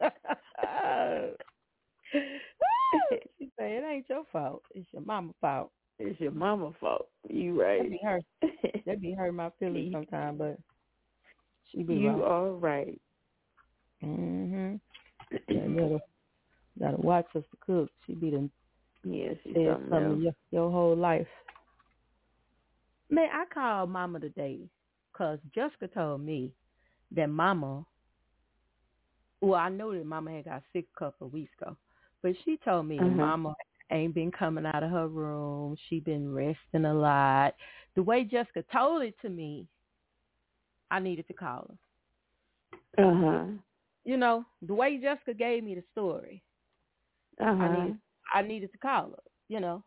[3.38, 4.62] she say it ain't your fault.
[4.74, 5.72] It's your mama fault.
[5.98, 7.08] It's your mama fault.
[7.28, 7.82] You right.
[7.82, 8.22] That be hurt.
[8.86, 10.58] That be hurt my feelings sometimes, but
[11.70, 12.22] she be you right.
[12.22, 13.00] are right.
[14.04, 14.80] Mhm.
[16.78, 17.90] Yeah, gotta watch us to cook.
[18.06, 18.48] She be the
[19.04, 21.26] Yes, she's said something something your, your whole life.
[23.10, 24.68] Man, I called Mama today
[25.12, 26.52] because Jessica told me
[27.12, 27.86] that Mama.
[29.40, 31.76] Well, I know that Mama had got sick a couple of weeks ago,
[32.22, 33.16] but she told me Mhm.
[33.16, 33.54] Mama
[33.90, 35.76] ain't been coming out of her room.
[35.88, 37.54] She been resting a lot.
[37.94, 39.66] The way Jessica told it to me,
[40.90, 41.70] I needed to call
[42.96, 43.04] her.
[43.04, 43.46] Uh huh.
[44.04, 46.42] You know, the way Jessica gave me the story,
[47.40, 47.94] Uh I need
[48.34, 49.22] I needed to call her.
[49.48, 49.82] You know,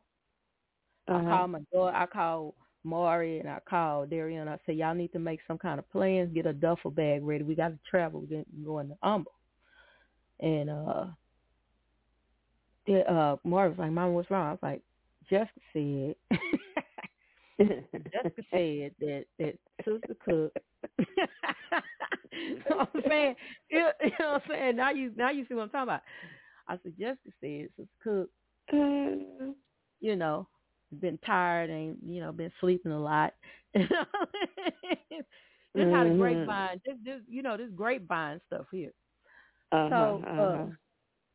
[1.08, 1.30] I Uh-huh.
[1.30, 1.96] called my daughter.
[1.96, 4.48] I called Maury and I called Darian.
[4.48, 6.34] I said, y'all need to make some kind of plans.
[6.34, 7.44] Get a duffel bag ready.
[7.44, 8.22] We got to travel.
[8.30, 9.34] We're going to Humble.
[10.40, 11.06] And uh,
[13.08, 14.48] uh, Maury was like, Mama, what's wrong?
[14.48, 14.82] I was like,
[15.30, 16.16] Jessica said.
[18.12, 20.54] Jessica said that that Sister Cook.
[22.32, 23.36] you know what I'm saying?
[23.70, 24.76] You you know what I'm saying?
[24.78, 26.02] Now you now you see what I'm talking about.
[26.72, 28.30] I said Jessica said Sister Cook
[28.74, 29.54] Uh,
[30.02, 30.48] you know,
[31.00, 33.34] been tired and, you know, been sleeping a lot.
[33.74, 33.86] this
[35.92, 38.92] how the grapevine this this you know, this grapevine stuff here.
[39.72, 40.42] uh-huh, So uh-huh.
[40.42, 40.68] uh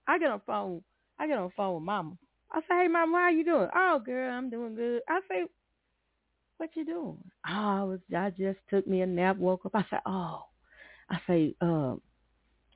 [0.09, 0.83] I get on phone
[1.19, 2.17] I get on phone with mama.
[2.53, 3.69] I say, Hey mama, how you doing?
[3.75, 5.03] Oh girl, I'm doing good.
[5.09, 5.45] I say,
[6.59, 7.19] What you doing?
[7.49, 9.75] Oh, I was I just took me a nap, woke up.
[9.75, 10.45] I said, Oh
[11.11, 12.01] I say, um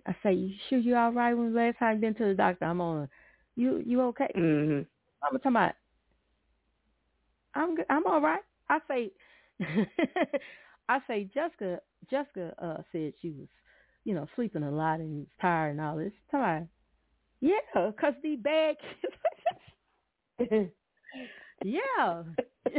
[0.07, 2.35] I say, You sure you all right when the last time you been to the
[2.35, 2.65] doctor?
[2.65, 3.09] I'm on a
[3.57, 4.31] you you okay?
[4.37, 4.87] Mhm.
[5.23, 5.73] I'm talking about.
[7.55, 7.87] I'm good.
[7.91, 8.43] I'm all right.
[8.69, 9.11] I say,
[10.89, 11.81] I say Jessica.
[12.11, 13.49] Jessica uh, said she was,
[14.05, 16.13] you know, sleeping a lot and was tired and all this.
[16.31, 16.69] Time.
[17.41, 18.77] Yeah, cause the bad
[21.65, 22.23] yeah.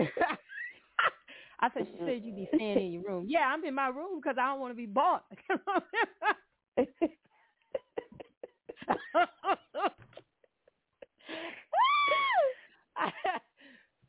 [1.60, 3.26] I said she said you be staying in your room.
[3.28, 5.22] Yeah, I'm in my room because I don't want to be bored.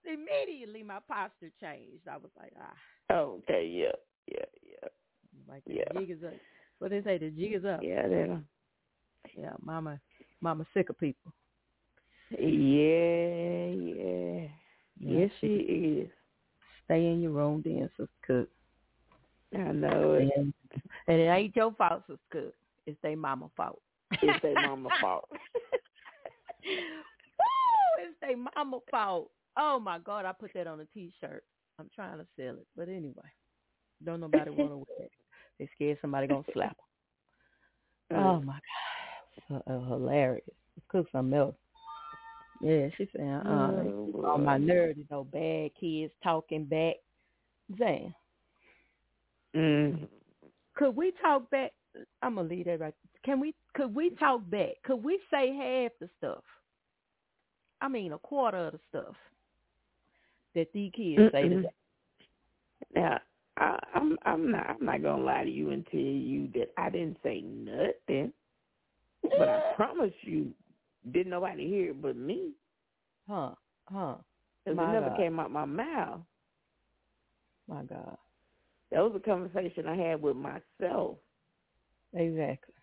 [0.04, 2.08] Immediately, my posture changed.
[2.10, 2.74] I was like, ah,
[3.14, 3.92] okay, yeah,
[4.26, 4.88] yeah, yeah.
[5.48, 5.84] like the Yeah.
[6.00, 6.34] jig is up.
[6.78, 7.80] What they say, the jig is up.
[7.82, 8.42] Yeah, that'll
[9.38, 10.00] Yeah, mama,
[10.40, 11.32] mama sick of people.
[12.30, 14.48] Yeah, yeah.
[14.98, 16.10] Yes she is.
[16.84, 18.48] Stay in your room, then, Sister Cook.
[19.54, 20.30] I know it.
[20.36, 20.52] And,
[21.08, 22.54] and it ain't your fault, Sister Cook.
[22.86, 23.80] It's their mama fault.
[24.22, 25.28] It's their mama fault.
[25.30, 25.38] Woo,
[27.98, 29.30] it's their mama fault.
[29.56, 31.44] Oh my God, I put that on a T-shirt.
[31.78, 33.14] I'm trying to sell it, but anyway,
[34.04, 35.12] don't nobody want to wear it.
[35.58, 36.76] They scared somebody gonna slap
[38.10, 38.18] them.
[38.18, 38.58] Oh my
[39.48, 40.44] God, so, uh, hilarious.
[40.88, 41.54] Cook something else.
[42.62, 46.96] Yeah, she saying, uh, Oh, on my nerves, you know, bad kids talking back.
[47.78, 48.14] Zan,
[49.56, 50.08] Mm.
[50.74, 51.72] could we talk back?
[52.22, 52.94] I'm gonna leave that right.
[53.24, 53.54] Can we?
[53.74, 54.82] Could we talk back?
[54.84, 56.44] Could we say half the stuff?
[57.80, 59.14] I mean, a quarter of the stuff
[60.54, 61.56] that these kids say Mm-mm.
[61.56, 61.72] today.
[62.94, 63.20] Now,
[63.58, 66.90] I, I'm I'm not I'm not gonna lie to you and tell you that I
[66.90, 68.32] didn't say nothing,
[69.38, 70.52] but I promise you,
[71.12, 72.52] didn't nobody hear it but me.
[73.28, 73.50] Huh?
[73.86, 74.16] Huh?
[74.66, 75.16] 'Cause My it never God.
[75.18, 76.20] came out my mouth.
[77.68, 78.16] My God.
[78.92, 81.16] That was a conversation I had with myself.
[82.14, 82.74] Exactly.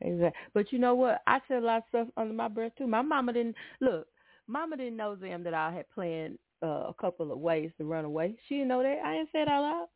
[0.00, 0.40] Exactly.
[0.52, 1.22] But you know what?
[1.28, 2.88] I said a lot of stuff under my breath too.
[2.88, 4.08] My mama didn't look.
[4.48, 8.04] Mama didn't know them that I had planned uh, a couple of ways to run
[8.04, 8.36] away.
[8.48, 8.98] She didn't know that.
[9.04, 9.86] I didn't say it out loud.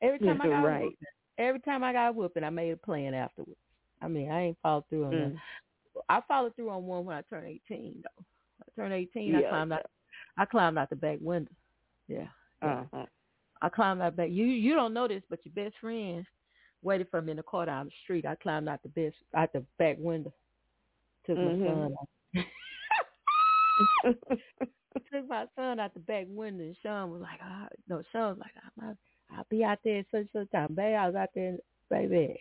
[0.00, 0.82] Every time I got right.
[0.82, 0.96] whooping,
[1.38, 3.58] every time I got whooping, I made a plan afterwards.
[4.00, 5.32] I mean, I ain't followed through on Mm.
[5.32, 6.04] that.
[6.08, 8.24] I followed through on one when I turned eighteen though.
[8.62, 9.32] I turned eighteen.
[9.32, 9.46] Yeah.
[9.46, 9.86] I climbed out.
[10.38, 11.50] I climbed out the back window.
[12.08, 12.28] Yeah.
[12.62, 13.06] Uh-huh.
[13.62, 14.28] I climbed out back.
[14.30, 16.26] You you don't know this, but your best friend
[16.82, 18.26] waited for me in the car down the street.
[18.26, 20.32] I climbed out the best out the back window.
[21.26, 21.58] Took Mhm.
[21.60, 22.08] my son out.
[25.12, 28.38] Took my son out the back window and Sean was like, oh, no, Sean was
[28.40, 28.52] like,
[28.82, 28.96] I'll,
[29.36, 30.74] I'll be out there at such such time.
[30.74, 31.56] Baby, I was out there,
[31.88, 32.40] baby.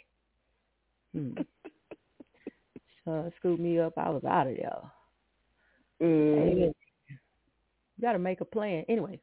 [1.13, 1.33] Hmm.
[3.05, 3.93] Son scooped me up.
[3.97, 4.81] I was out of there.
[6.01, 6.57] Mhm.
[6.57, 6.73] You
[8.01, 8.85] got to make a plan.
[8.89, 9.19] Anyway,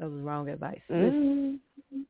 [0.00, 0.80] that was wrong advice.
[0.88, 1.60] Listen,
[1.92, 2.04] Mhm.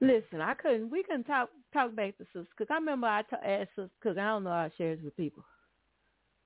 [0.00, 0.90] listen, I couldn't.
[0.90, 4.18] We couldn't talk talk back to sisters because I remember I t- asked sisters because
[4.18, 5.44] I don't know how I share this with people,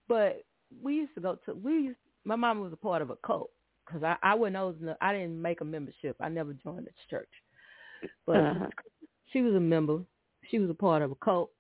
[0.07, 0.45] but
[0.83, 1.55] we used to go to.
[1.55, 1.99] We used.
[2.25, 3.51] My mom was a part of a cult
[3.87, 4.99] because I I wasn't old enough.
[5.01, 6.17] I didn't make a membership.
[6.21, 7.31] I never joined this church,
[8.27, 8.69] but Uh-huh.
[9.33, 10.01] she was a member.
[10.51, 11.51] She was a part of a cult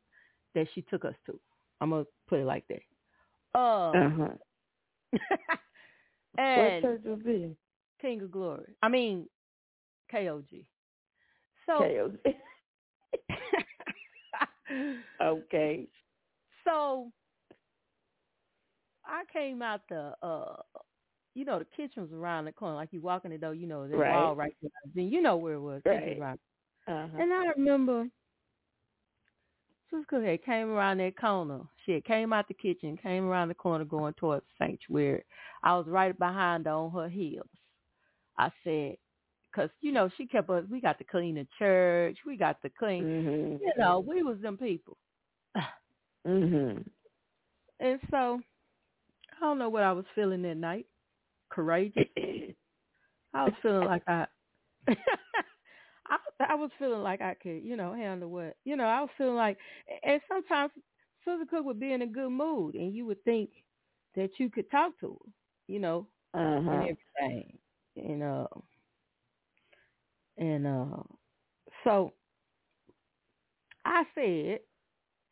[0.55, 1.41] that she took us to.
[1.80, 2.82] I'm gonna put it like that.
[3.59, 4.28] Uh, Uh-huh.
[6.34, 7.51] What church was this?
[8.01, 8.74] King of Glory.
[8.82, 9.26] I mean,
[10.12, 10.64] KOG.
[11.66, 12.34] So, KOG.
[15.22, 15.86] okay.
[16.64, 17.11] so
[19.05, 20.57] I came out the, uh,
[21.34, 22.74] you know, the kitchen was around the corner.
[22.76, 24.14] Like you walk in the door, you know, there's Right.
[24.14, 24.70] wall right there.
[24.94, 25.82] Then you know where it was.
[25.84, 26.18] Right.
[26.18, 26.38] around.
[26.86, 27.18] Uh-huh.
[27.20, 28.09] And I remember
[29.90, 31.61] Sister had came around that corner.
[31.84, 35.24] She had came out the kitchen, came around the corner going towards the sanctuary.
[35.62, 37.49] I was right behind her on her heels.
[38.39, 38.97] I said,
[39.53, 42.18] because, you know, she kept us, we got to clean the church.
[42.26, 43.61] We got to clean, Mhm.
[43.61, 44.99] you know, we was them people.
[46.24, 46.84] Mhm.
[47.80, 48.41] And so
[49.36, 50.86] I don't know what I was feeling that night.
[51.51, 52.09] Courageous.
[53.34, 54.26] I was feeling like I,
[54.89, 59.11] I, I was feeling like I could, you know, handle what, you know, I was
[59.18, 59.59] feeling like,
[60.05, 60.72] and sometimes
[61.24, 63.51] Susan Cook would be in a good mood, and you would think
[64.16, 65.32] that you could talk to her,
[65.68, 66.89] you know, Uh-huh.
[66.89, 67.57] and everything,
[67.99, 68.46] and uh,
[70.38, 71.03] and uh,
[71.84, 72.12] so
[73.84, 74.61] I said,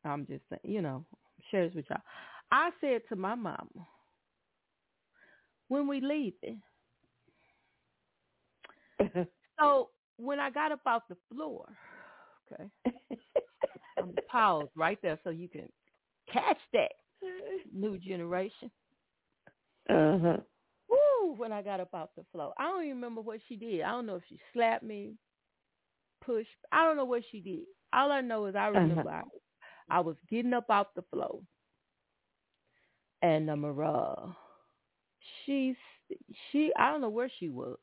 [0.05, 1.05] I'm just saying, you know,
[1.51, 2.01] share this with y'all.
[2.51, 3.67] I said to my mama,
[5.69, 6.63] when we leaving,
[9.61, 11.67] so when I got up off the floor,
[12.53, 12.71] okay,
[13.99, 15.69] I'm gonna pause right there so you can
[16.33, 16.93] catch that
[17.73, 18.71] new generation.
[19.89, 20.39] uh-huh.
[20.89, 21.35] Woo!
[21.37, 23.83] When I got up off the floor, I don't even remember what she did.
[23.83, 25.15] I don't know if she slapped me,
[26.25, 26.49] pushed.
[26.73, 27.61] I don't know what she did.
[27.93, 29.23] All I know is I remember I,
[29.91, 31.41] I was getting up off the floor,
[33.23, 34.15] and um, uh,
[35.45, 35.77] she's
[36.51, 37.79] she I don't know where she was.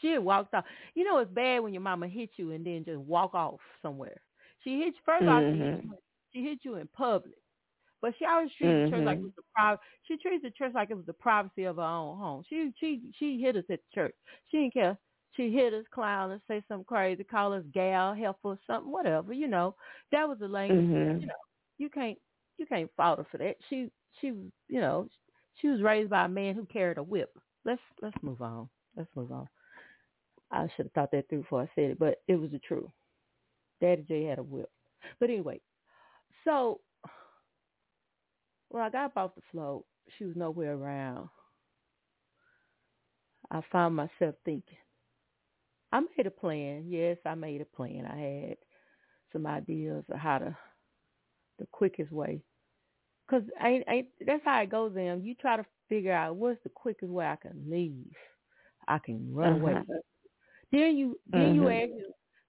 [0.00, 0.64] She had walked off.
[0.94, 4.20] You know it's bad when your mama hit you and then just walk off somewhere.
[4.62, 5.44] She hit you first off.
[5.50, 5.82] She hit Mhm.
[5.82, 5.96] you,
[6.32, 7.36] she hit you in public,
[8.04, 9.24] but she always treated the church like it Mhm.
[9.24, 9.80] was the private.
[10.02, 12.42] She treated the church like it was the privacy of her own home.
[12.48, 14.14] She she she hit us at the church.
[14.50, 14.98] She didn't care.
[15.32, 19.32] She hit us, clown us, say something crazy, call us gal, helpful, something, whatever.
[19.32, 19.74] You know,
[20.12, 20.84] that was the language.
[20.84, 21.20] Mhm.
[21.22, 21.42] You know,
[21.78, 22.18] you can't
[22.58, 23.56] you can't fault her for that.
[23.70, 23.90] She
[24.20, 25.08] she you know
[25.56, 27.36] she was raised by a man who carried a whip.
[27.64, 28.68] Let's let's move on.
[28.96, 29.48] Let's move on.
[30.50, 32.90] I should have thought that through before I said it, but it was the truth.
[33.80, 34.70] Daddy J had a whip.
[35.18, 35.60] But anyway,
[36.44, 36.80] so
[38.74, 39.84] when I got off the float,
[40.18, 41.28] she was nowhere around.
[43.50, 44.76] I found myself thinking,
[45.92, 46.84] I made a plan.
[46.88, 48.04] Yes, I made a plan.
[48.06, 48.56] I had
[49.32, 50.56] some ideas of how to,
[51.58, 52.42] the quickest way.
[53.62, 55.22] Ain't, that's how it goes, Em.
[55.22, 58.12] You try to figure out what's the quickest way I can leave.
[58.88, 59.72] I can run away.
[59.72, 60.00] Uh-huh.
[60.72, 61.82] Then you then you Mhm.
[61.82, 61.90] ask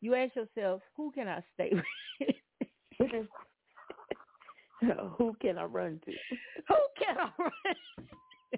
[0.01, 1.71] you ask yourself, who can I stay
[2.99, 3.28] with?
[5.17, 6.11] Who can I run to?
[6.67, 7.76] who can I run?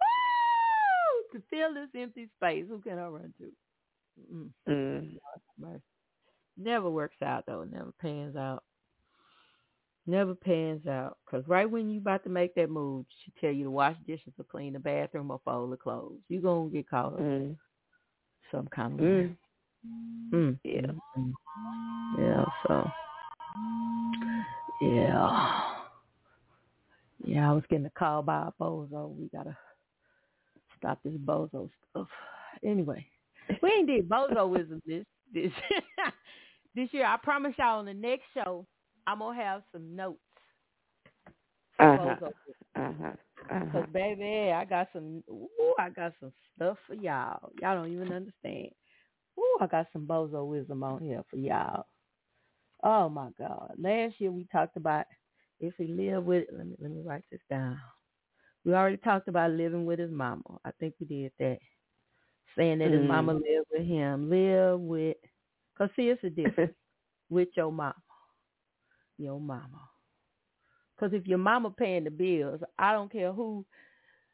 [0.00, 1.38] Woo!
[1.38, 3.52] To fill this empty space, who can I run to?
[4.34, 5.80] Mm, Mm.
[6.58, 7.64] Never works out though.
[7.64, 8.62] Never pans out.
[10.06, 11.16] Never pans out.
[11.30, 14.34] Cause right when you about to make that move, she tell you to wash dishes
[14.38, 16.18] or clean the bathroom or fold the clothes.
[16.28, 17.56] You gonna get caught up Mm.
[18.50, 19.06] some kind of way.
[19.06, 19.36] Mm.
[20.32, 20.58] Mm.
[20.64, 20.92] Yeah.
[21.18, 21.32] Mm.
[22.18, 22.90] Yeah, so
[24.82, 25.62] yeah.
[27.24, 29.14] Yeah, I was getting a call by a bozo.
[29.16, 29.56] We gotta
[30.78, 32.08] stop this bozo stuff.
[32.64, 33.06] Anyway.
[33.62, 35.52] We ain't did bozoism this this
[36.74, 37.06] this year.
[37.06, 38.66] I promise y'all on the next show
[39.06, 40.18] I'm gonna have some notes.
[41.78, 42.14] Uh-huh.
[42.76, 43.12] Uh-huh.
[43.50, 43.72] Uh-huh.
[43.72, 45.22] Cause baby, I got some.
[45.28, 47.50] Ooh, I got some stuff for y'all.
[47.60, 48.70] Y'all don't even understand.
[49.38, 51.86] Ooh, I got some bozo wisdom on here for y'all.
[52.82, 53.74] Oh my God!
[53.78, 55.06] Last year we talked about
[55.60, 56.46] if he lived with.
[56.52, 57.78] Let me let me write this down.
[58.64, 60.42] We already talked about living with his mama.
[60.64, 61.58] I think we did that.
[62.56, 63.06] Saying that his Mm.
[63.06, 64.28] mama lived with him.
[64.30, 65.16] Live with,
[65.72, 66.74] because see, it's a difference
[67.30, 67.94] with your mama.
[69.18, 69.88] Your mama.
[70.96, 73.64] Because if your mama paying the bills, I don't care who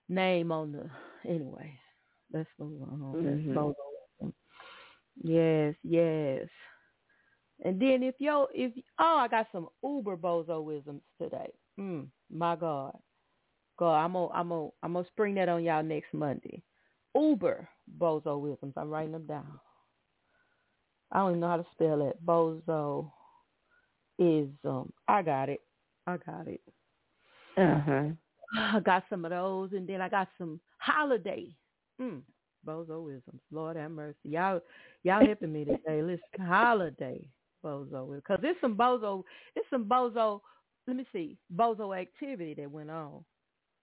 [0.08, 0.90] name on the,
[1.28, 1.78] anyway.
[2.32, 3.18] Let's move on.
[3.22, 3.74] Let's Mhm.
[5.22, 6.46] Yes, yes.
[7.64, 11.50] And then if yo, if oh, I got some uber bozoisms today.
[11.78, 12.96] Mm, my God,
[13.78, 16.62] God, I'm gonna, I'm gonna, I'm gonna spring that on y'all next Monday.
[17.14, 18.72] Uber bozoisms.
[18.76, 19.58] I'm writing them down.
[21.10, 22.24] I don't even know how to spell it.
[22.24, 23.10] Bozo
[24.18, 24.92] is um.
[25.08, 25.60] I got it.
[26.06, 26.60] I got it.
[27.56, 28.04] Uh huh.
[28.76, 31.48] I got some of those, and then I got some holiday.
[32.00, 32.22] Mm,
[32.66, 33.40] bozoisms.
[33.50, 34.16] Lord have mercy.
[34.24, 34.60] Y'all,
[35.02, 36.02] y'all helping me today.
[36.02, 37.20] Listen, holiday
[37.64, 39.24] bozo, because there's some bozo.
[39.54, 40.40] There's some bozo.
[40.86, 43.24] Let me see, bozo activity that went on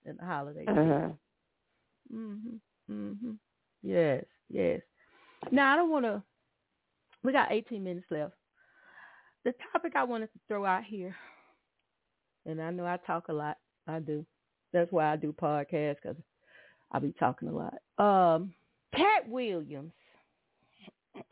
[0.06, 0.66] in the holiday.
[0.68, 1.10] Uh huh.
[2.14, 2.60] Mhm.
[2.90, 3.38] Mhm.
[3.84, 4.26] Yes.
[4.50, 4.82] Yes.
[5.52, 6.24] Now I don't want to.
[7.24, 8.34] We got 18 minutes left.
[9.44, 11.16] The topic I wanted to throw out here,
[12.46, 13.58] and I know I talk a lot.
[13.88, 14.26] I do.
[14.74, 16.18] That's why I do podcasts because
[16.92, 17.76] I be talking a lot.
[18.04, 18.54] Um,
[18.96, 19.92] Katt Williams.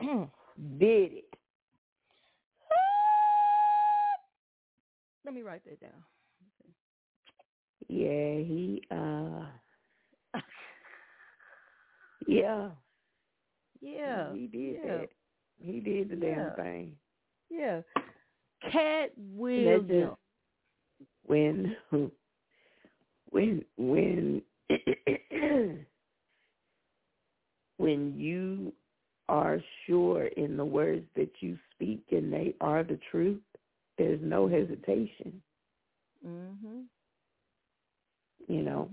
[0.00, 0.30] Did
[0.80, 1.24] it.
[5.24, 6.04] Let me write that down.
[7.88, 9.46] Yeah, he uh
[12.26, 12.70] yeah.
[13.80, 14.32] Yeah.
[14.32, 14.96] He did yeah.
[14.98, 15.08] that.
[15.60, 16.34] He did the Yeah.
[16.34, 16.96] damn thing.
[17.50, 17.80] Yeah.
[18.70, 20.16] Katt Williams.
[21.26, 21.76] when
[23.30, 24.42] when when
[27.78, 28.72] when you
[29.28, 33.40] are sure in the words that you speak and they are the truth,
[33.98, 35.42] there's no hesitation.
[36.26, 36.84] Mhm.
[38.48, 38.90] You know.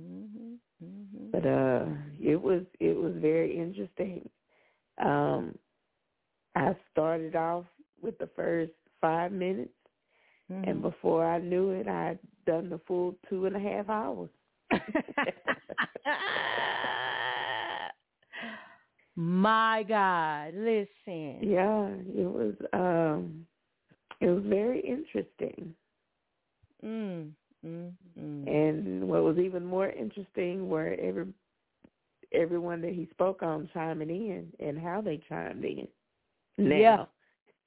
[0.00, 0.58] Mhm.
[1.32, 1.86] But uh
[2.20, 4.28] it was it was very interesting
[5.04, 5.58] um
[6.54, 7.64] i started off
[8.00, 9.72] with the first five minutes
[10.68, 14.30] and before i knew it i'd done the full two and a half hours
[19.20, 21.38] My God, listen.
[21.42, 23.44] yeah it was um
[24.20, 25.74] it was very interesting
[26.84, 27.30] Mm,
[27.66, 28.46] mm, mm.
[28.46, 31.26] and what was even more interesting were every
[32.32, 35.88] everyone that he spoke on chiming in and how they chimed in
[36.58, 37.08] now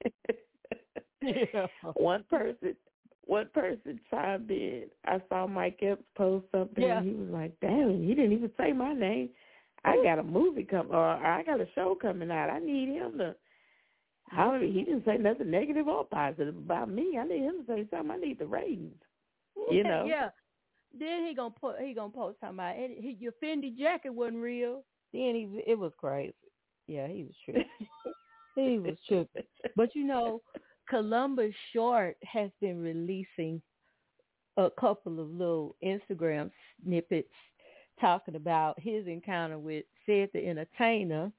[1.22, 1.66] Yeah.
[1.96, 2.74] one person
[3.26, 4.84] one person chimed in.
[5.04, 6.98] I saw Mike Epps post something Yeah.
[6.98, 9.28] and he was like, Damn, he didn't even say my name.
[9.84, 12.50] I got a movie coming, or I got a show coming out.
[12.50, 13.34] I need him to
[14.28, 17.18] how he didn't say nothing negative or positive about me.
[17.18, 18.10] I need him to say something.
[18.10, 18.94] I need the ratings.
[19.70, 20.06] You know?
[20.06, 20.30] Yeah.
[20.98, 22.90] Then he gonna put he gonna post something about it.
[22.98, 24.84] he, your Fendi jacket wasn't real.
[25.12, 26.34] Then he it was crazy.
[26.86, 27.64] Yeah, he was tripping.
[28.56, 29.44] he was tripping.
[29.76, 30.42] But you know,
[30.88, 33.62] Columbus Short has been releasing
[34.56, 36.50] a couple of little Instagram
[36.84, 37.28] snippets
[38.02, 41.32] talking about his encounter with said the Entertainer.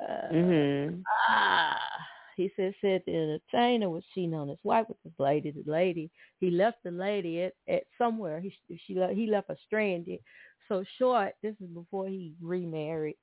[0.00, 1.02] Uh, Mhm.
[1.28, 5.50] Ah, he said said the entertainer was cheating on his wife with this lady.
[5.50, 6.10] The lady
[6.40, 8.40] he left the lady at, at somewhere.
[8.40, 8.50] He
[8.86, 10.20] she he left her stranded.
[10.68, 11.34] So short.
[11.42, 13.16] This is before he remarried.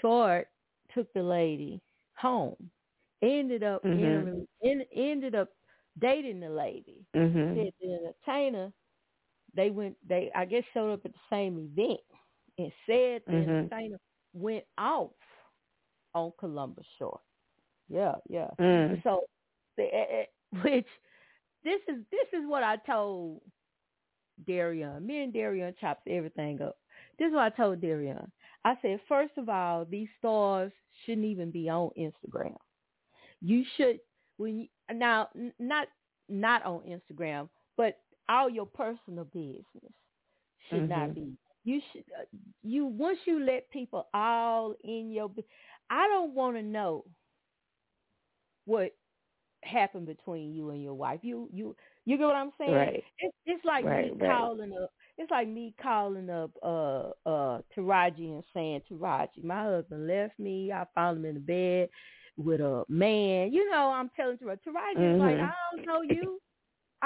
[0.00, 0.48] Short
[0.94, 1.80] took the lady
[2.14, 2.70] home.
[3.22, 4.04] Ended up Mhm.
[4.04, 5.50] entering, en, ended up
[5.98, 7.04] dating the lady.
[7.14, 7.54] Mhm.
[7.56, 8.72] Said the entertainer.
[9.56, 9.96] They went.
[10.06, 12.00] They I guess showed up at the same event
[12.58, 13.48] and said the Mhm.
[13.58, 13.98] entertainer
[14.34, 15.10] went off
[16.14, 17.20] on Columbus Short.
[17.88, 18.50] Yeah, yeah.
[18.60, 19.02] Mm.
[19.02, 19.22] So,
[19.76, 20.26] the-
[20.62, 20.86] which
[21.64, 23.40] this is this is what I told
[24.46, 25.06] Darian.
[25.06, 26.76] Me and Darian chops everything up.
[27.18, 28.30] This is what I told Darian.
[28.64, 30.72] I said, first of all, these stars
[31.04, 32.56] shouldn't even be on Instagram.
[33.40, 34.00] You should
[34.38, 35.88] when you, now n- not
[36.28, 37.98] not on Instagram, but
[38.28, 39.92] all your personal business
[40.70, 41.14] should not Mhm.
[41.14, 41.36] be.
[41.64, 42.24] You should uh,
[42.62, 45.30] you once you let people all in your.
[45.90, 47.04] I don't want to know
[48.64, 48.92] what
[49.64, 51.20] happened between you and your wife.
[51.22, 52.88] You you you get what I'm saying?
[52.88, 53.04] Right.
[53.18, 54.24] It's it's like Right, me right.
[54.24, 54.90] calling up.
[55.18, 60.72] It's like me calling up uh uh Taraji and saying Taraji, my husband left me.
[60.72, 61.88] I found him in the bed
[62.36, 63.52] with a man.
[63.52, 64.58] You know, I'm telling Taraji.
[64.68, 65.42] Taraji's like, Mhm.
[65.42, 66.40] I don't know you.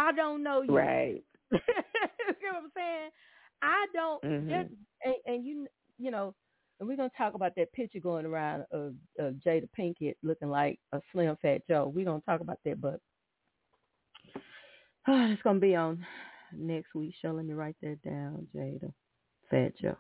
[0.01, 0.75] I don't know you.
[0.75, 1.23] Right.
[1.53, 3.11] you know what I'm saying?
[3.61, 4.23] I don't.
[4.23, 4.49] Mhm.
[4.49, 4.75] Just,
[5.05, 5.67] and, and you
[5.99, 6.35] you know,
[6.79, 10.81] and we're gonna talk about that picture going around of, of Jada Pinkett looking like
[10.93, 11.93] a slim fat Joe.
[11.95, 12.99] We're gonna talk about that, but
[15.09, 16.07] it's gonna be on
[16.57, 17.33] next week show.
[17.33, 18.93] Let me write that down, Jada.
[19.51, 19.99] Fat Joe.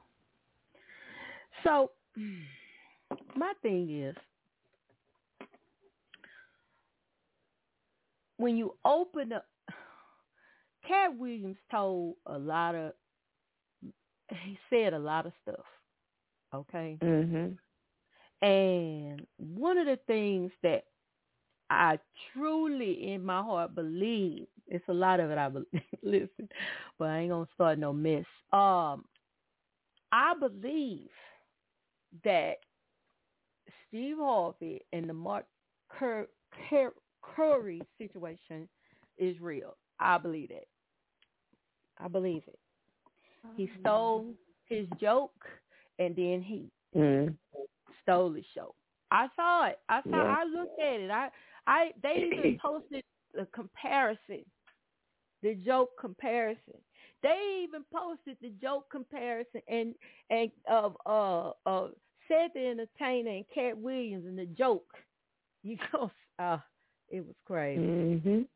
[1.63, 1.91] So
[3.37, 4.17] my thing is
[8.39, 9.45] when you open up
[10.91, 12.93] Katt Williams told a lot of
[14.45, 15.65] he said a lot of stuff.
[16.55, 16.99] Okay?
[17.03, 17.57] Mhm.
[18.43, 20.85] And one of the things that
[21.69, 21.99] I
[22.33, 25.67] truly in my heart believe, it's a lot of it I believe,
[26.03, 26.49] listen,
[26.99, 28.25] but I ain't going to start no mess.
[28.53, 29.05] Um,
[30.13, 31.11] I believe
[32.25, 32.57] that
[33.89, 35.47] Steve Harvey and the Mark
[35.89, 36.29] Cur-
[36.69, 38.69] Cur- Curry situation
[39.19, 39.77] is real.
[40.01, 40.67] I believe it.
[42.03, 42.59] I believe it.
[43.57, 44.27] He stole
[44.67, 45.47] his joke
[45.99, 47.37] and then he Mm.
[48.03, 48.75] stole the show.
[49.13, 49.79] I saw it.
[49.89, 50.09] I saw.
[50.11, 50.37] Yeah.
[50.41, 51.11] I looked at it.
[51.11, 51.31] I.
[51.67, 51.93] I.
[52.03, 54.45] They even posted the comparison,
[55.43, 56.75] the joke comparison.
[57.23, 59.95] They even posted the joke comparison and
[60.31, 61.89] and of uh uh
[62.29, 64.87] Seth the Entertainer and Katt Williams and the joke.
[65.63, 66.11] You go.
[66.39, 66.59] Uh,
[67.09, 67.81] it was crazy.
[67.83, 68.47] Mhm.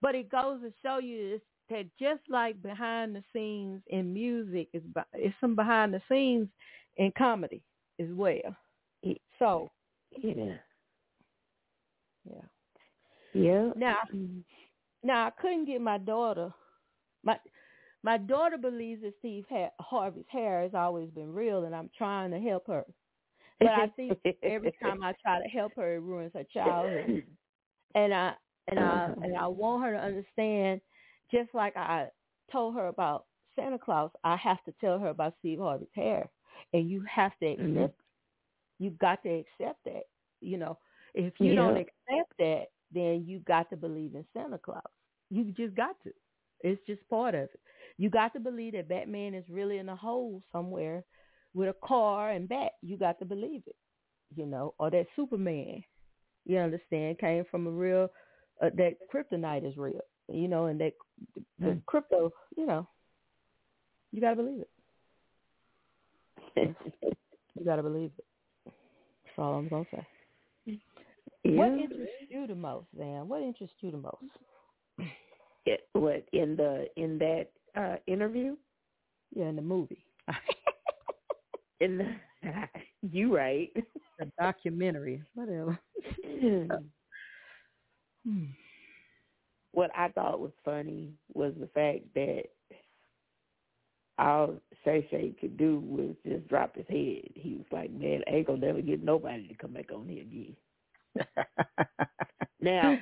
[0.00, 4.68] But it goes to show you this, that just like behind the scenes in music,
[4.72, 4.82] is
[5.14, 6.48] it's some behind the scenes
[6.96, 7.62] in comedy
[8.00, 8.56] as well.
[9.38, 9.70] So
[10.22, 10.56] Yeah.
[12.24, 12.42] yeah.
[13.32, 13.70] Yeah.
[13.76, 13.98] Now
[15.02, 16.52] now I couldn't get my daughter.
[17.24, 17.38] My
[18.02, 22.30] my daughter believes that Steve ha- Harvey's hair has always been real, and I'm trying
[22.32, 22.84] to help her.
[23.58, 27.22] But I think every time I try to help her, it ruins her childhood.
[27.94, 28.34] and I
[28.68, 29.14] and I uh-huh.
[29.22, 30.80] and I want her to understand,
[31.32, 32.08] just like I
[32.52, 33.26] told her about
[33.56, 36.30] Santa Claus, I have to tell her about Steve Harvey's hair,
[36.74, 37.64] and you have to accept.
[37.64, 37.92] Mhm.
[38.78, 40.04] You got to accept that.
[40.40, 40.78] You know,
[41.14, 44.82] if you don't accept that, then you got to believe in Santa Claus.
[45.30, 46.12] You just got to.
[46.62, 47.60] It's just part of it.
[47.98, 51.04] You got to believe that Batman is really in a hole somewhere
[51.54, 52.72] with a car and bat.
[52.82, 53.76] You got to believe it.
[54.34, 55.84] You know, or that Superman
[56.44, 58.10] you understand, came from a real
[58.62, 60.94] uh, that kryptonite is real, you know, and that
[61.58, 61.86] the Mm.
[61.86, 62.86] crypto, you know,
[64.12, 64.70] you gotta believe it.
[67.54, 68.24] You gotta believe it.
[68.64, 70.78] That's all I'm gonna say.
[71.44, 71.58] yeah.
[71.58, 73.28] What interests you the most, Van?
[73.28, 74.24] What interests you the most?
[75.66, 78.56] It- what in the in that uh interview?
[79.34, 80.04] Yeah, in the movie,
[81.80, 82.14] In the
[83.12, 83.70] you right.
[84.18, 85.78] the documentary, whatever.
[88.24, 88.44] Hmm.
[89.72, 92.44] What I thought was funny was the fact that
[94.18, 94.54] all
[94.84, 97.22] Shay Shay could do was just drop his head.
[97.34, 100.22] He was like, Man, I ain't gonna never get nobody to come back on here
[100.22, 100.56] again.
[102.62, 102.96] Now,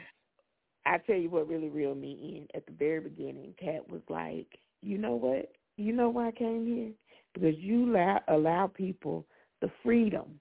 [0.87, 3.55] I tell you what really reeled me in at the very beginning.
[3.61, 5.53] Katt was like, "You know what?
[5.77, 6.93] You know why I came here
[7.35, 9.27] because you allow allow people
[9.61, 10.41] the freedom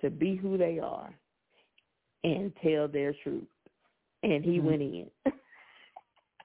[0.00, 1.12] to be who they are
[2.22, 3.48] and tell their truth."
[4.24, 4.70] And he Mhm.
[4.70, 5.10] went in.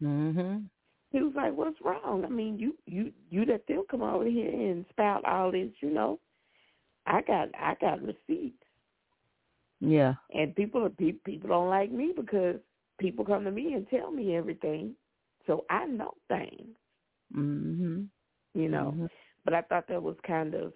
[0.02, 0.70] mhm.
[1.12, 2.26] he was like, "What's wrong?
[2.26, 5.92] I mean, you you you let them come over here and spout all this, you
[5.92, 6.20] know?
[7.08, 8.64] I got I got receipts."
[9.82, 10.16] Yeah.
[10.32, 12.60] And people pe- people don't like me because
[13.00, 14.96] people come to me and tell me everything,
[15.48, 16.78] so I know things,
[17.32, 18.10] Mhm.
[18.54, 18.98] you know.
[18.98, 19.10] Mhm.
[19.46, 20.74] But I thought that was kind of,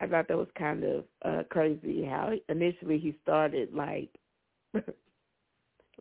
[0.00, 4.10] I thought that was kind of uh crazy how initially he started like,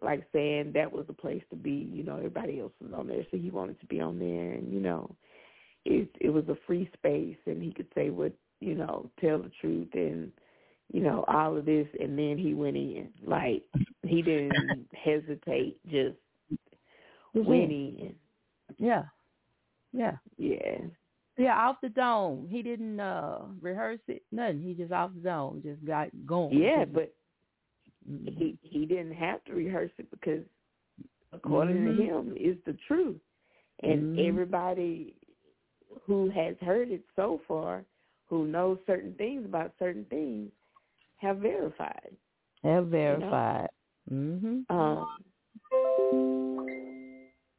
[0.02, 1.90] like saying that was the place to be.
[1.92, 4.72] You know, everybody else was on there, so he wanted to be on there, and
[4.72, 5.16] you know,
[5.86, 9.52] it it was a free space, and he could say what you know, tell the
[9.62, 10.32] truth, and
[10.92, 13.10] you know, all of this, and then he went in.
[13.26, 13.64] Like
[14.04, 16.18] he didn't hesitate, just
[17.34, 18.16] Was went in.
[18.78, 19.04] Yeah.
[19.94, 20.18] Yeah.
[20.38, 20.78] Yeah.
[21.38, 22.48] Yeah, off the dome.
[22.50, 24.62] He didn't uh rehearse it, nothing.
[24.62, 26.58] He just off the dome, just got going.
[26.58, 27.14] Yeah, but.
[28.26, 30.44] He he didn't have to rehearse it because
[31.32, 31.98] according Mhm.
[31.98, 33.20] to him is the truth.
[33.82, 34.28] And Mhm.
[34.28, 35.16] everybody
[36.06, 37.86] who has heard it so far,
[38.26, 40.52] who knows certain things about certain things,
[41.18, 42.16] have verified.
[42.64, 43.70] have verified.
[44.12, 44.66] Mhm.
[44.70, 45.08] Um,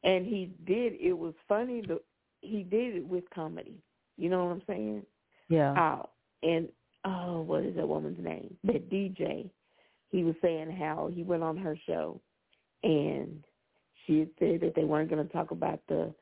[0.03, 0.93] and he did.
[0.99, 1.81] It was funny.
[1.81, 2.01] The
[2.41, 3.81] he did it with comedy.
[4.17, 5.05] You know what I'm saying?
[5.49, 5.73] Yeah.
[5.75, 6.09] Oh,
[6.43, 6.71] and
[7.05, 8.57] oh, what is that woman's name?
[8.63, 9.49] That DJ.
[10.11, 12.19] He was saying how he went on her show,
[12.83, 13.43] and
[14.05, 16.13] she had said that they weren't going to talk about the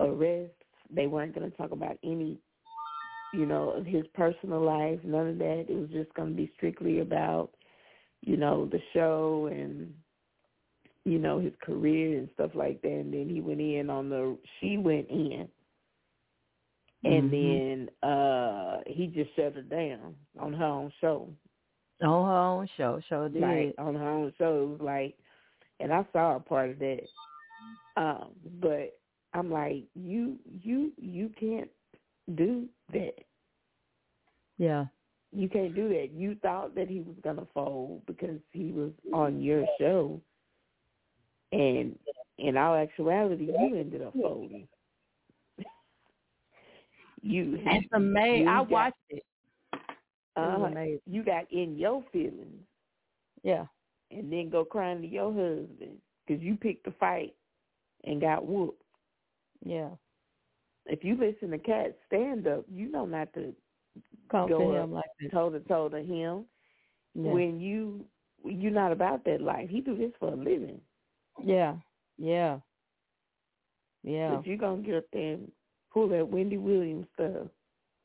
[0.00, 0.52] arrest.
[0.90, 2.38] They weren't going to talk about any,
[3.32, 5.00] you know, of his personal life.
[5.02, 5.66] None of that.
[5.68, 7.50] It was just going to be strictly about,
[8.20, 9.94] you know, the show and
[11.04, 12.88] you know, his career and stuff like that.
[12.88, 15.48] And then he went in on the, she went in.
[17.04, 17.88] And Mhm.
[18.00, 21.34] then uh he just shut her down on her own show.
[22.02, 23.42] On her own show, show did.
[23.42, 24.62] Like on her own show.
[24.62, 25.16] It was like
[25.82, 27.00] and I saw a part of that.
[27.96, 28.30] Um,
[28.60, 28.98] but
[29.34, 31.68] I'm like, you you you can't
[32.34, 33.14] do that.
[34.56, 34.86] Yeah.
[35.32, 36.10] You can't do that.
[36.12, 40.20] You thought that he was gonna fold because he was on your show,
[41.52, 41.98] and
[42.38, 44.68] in all actuality, you ended up folding.
[47.22, 48.48] you That's amazing.
[48.48, 49.24] I watched it.
[50.36, 50.70] Uh,
[51.06, 52.64] you got in your feelings,
[53.42, 53.66] Yeah.
[54.10, 57.34] and then go crying to your husband because you picked a fight
[58.04, 58.82] and got whooped.
[59.64, 59.90] Yeah.
[60.86, 63.54] If you listen to Katt stand up, you know not to
[64.30, 66.46] Come go to up him like toe to toe to him.
[67.14, 67.30] Yeah.
[67.30, 68.06] when you
[68.44, 69.68] you're not about that life.
[69.68, 70.80] He do this for a living.
[71.44, 71.76] yeah.
[72.18, 72.58] Yeah.
[74.02, 74.36] Yeah.
[74.36, 75.52] But you gonna get up there and
[75.92, 77.48] pull that Wendy Williams stuff.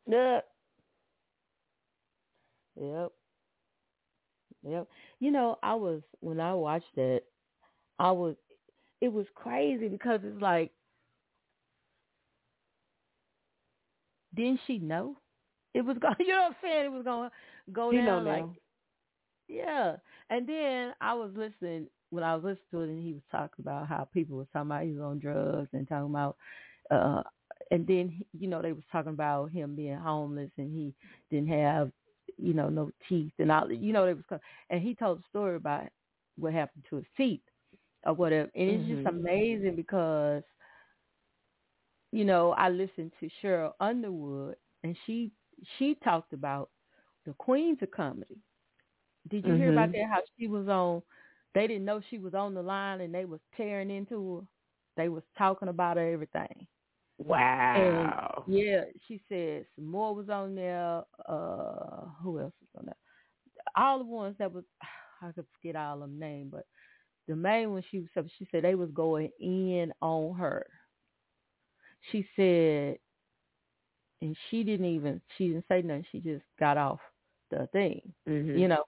[0.08, 0.46] Yep.
[2.78, 3.14] Yep.
[4.64, 4.88] Yep.
[5.20, 7.26] You know, I was when I watched it,
[8.00, 8.36] I was
[9.02, 10.72] it was crazy because it's like
[14.36, 15.18] didn't she know?
[15.74, 16.86] It was going you know what I'm saying?
[16.86, 18.58] It was going to go You know down like now.
[19.48, 19.96] yeah.
[20.30, 23.64] And then I was listening when I was listening to it and he was talking
[23.64, 26.38] about how people was talking about he was on drugs and talking about
[26.92, 27.24] uh
[27.72, 30.94] and then you know they was talking about him being homeless and he
[31.30, 31.92] didn't have
[32.38, 35.56] you know no teeth and all you know they was and he told a story
[35.56, 35.84] about
[36.38, 37.42] what happened to his teeth
[38.06, 39.06] or whatever and it's just Mhm.
[39.06, 40.44] amazing because
[42.12, 45.32] you know I listened to Sheryl Underwood and she
[45.78, 46.70] she talked about
[47.26, 48.38] the queens of comedy
[49.30, 49.94] did you hear about Mhm.
[49.94, 50.08] that?
[50.10, 51.02] How she was on?
[51.54, 54.42] They didn't know she was on the line, and they was tearing into her.
[54.98, 56.68] They was talking about her everything.
[57.18, 58.44] Wow.
[58.48, 61.04] Yeah, she said some more was on there.
[61.28, 62.96] Uh, who else was on there?
[63.76, 64.64] All the ones that was
[65.22, 66.66] I could forget all of them name, but
[67.28, 70.66] the main one she was she said they was going in on her.
[72.12, 72.98] She said,
[74.22, 76.06] and she didn't even she didn't say nothing.
[76.12, 77.00] She just got off
[77.50, 78.02] the thing.
[78.28, 78.60] Mhm.
[78.60, 78.84] You know,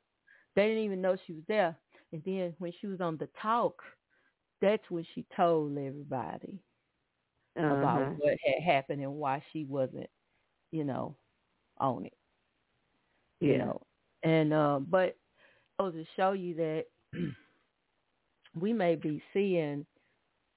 [0.55, 1.75] they didn't even know she was there.
[2.11, 3.82] And then when she was on the talk,
[4.61, 6.59] that's when she told everybody
[7.68, 8.18] about Uh-huh.
[8.18, 10.10] what had happened and why she wasn't,
[10.72, 11.16] you know,
[11.80, 12.14] on it.
[13.39, 13.60] You Yeah.
[13.60, 13.82] know.
[14.24, 15.18] And uh but
[15.80, 16.86] oh to show you that
[18.60, 19.86] we may be seeing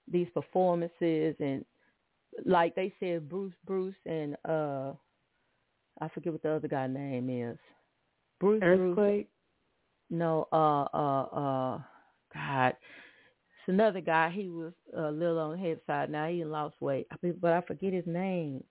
[0.09, 1.65] these performances and
[2.45, 4.93] like they said Bruce Bruce and uh
[6.01, 7.59] I forget what the other guy name is.
[8.41, 9.29] Bruce Bruce Earthquake.
[10.11, 11.81] no, uh, uh, uh,
[12.35, 12.77] God,
[13.69, 14.31] another guy.
[14.31, 16.11] He was a little on the head side.
[16.11, 17.07] Now he lost weight,
[17.41, 18.63] but I forget his name.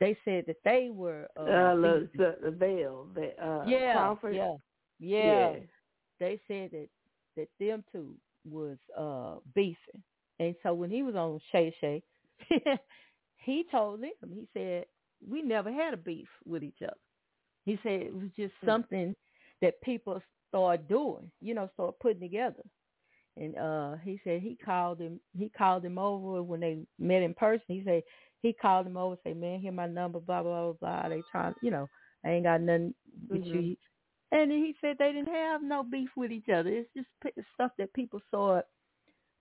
[0.00, 1.28] They said that they were.
[1.36, 3.08] Uh, Uh, the, the, the veil.
[3.14, 4.34] The, uh, yeah, Crawford.
[4.36, 4.54] yeah,
[5.00, 5.60] yeah, Yeah.
[6.20, 6.88] They said that
[7.36, 8.14] that them two
[8.48, 10.02] was uh beefing,
[10.40, 12.02] and so when he was on Shay Shay,
[13.38, 14.10] he told them.
[14.32, 14.86] He said
[15.28, 16.96] we never had a beef with each other.
[17.64, 18.68] He said it was just Hmm.
[18.70, 19.14] something
[19.62, 22.62] that people started doing, you know, started putting together.
[23.38, 27.34] And uh he said he called him he called him over when they met in
[27.34, 27.64] person.
[27.68, 28.02] He said
[28.42, 31.10] he called him over, say, Man, here my number, blah, blah, blah, blah.
[31.10, 31.88] They trying you know,
[32.24, 32.94] I ain't got nothing
[33.30, 33.54] with Mhm.
[33.54, 33.76] you.
[34.32, 36.70] And he said they didn't have no beef with each other.
[36.70, 38.60] It's just p- stuff that people saw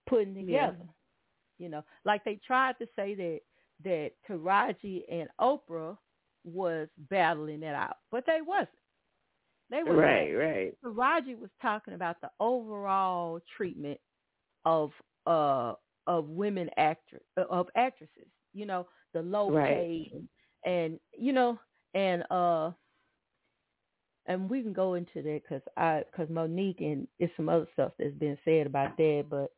[0.07, 0.71] putting Yeah.
[0.71, 0.77] together.
[1.59, 3.41] You know, like they tried to say that
[3.85, 5.97] that Taraji and Oprah
[6.45, 8.69] was battling it out, but they wasn't.
[9.69, 10.73] They were Right, right.
[10.83, 13.99] Taraji was talking about the overall treatment
[14.65, 14.91] of
[15.25, 15.73] uh
[16.07, 18.27] of women actress of actresses.
[18.53, 19.67] You know, the low Right.
[19.67, 20.27] paid and,
[20.65, 21.59] and you know
[21.93, 22.71] and uh
[24.27, 27.93] and we can go into that because I because Mo'Nique and it's some other stuff
[27.97, 29.51] that's been said about that, but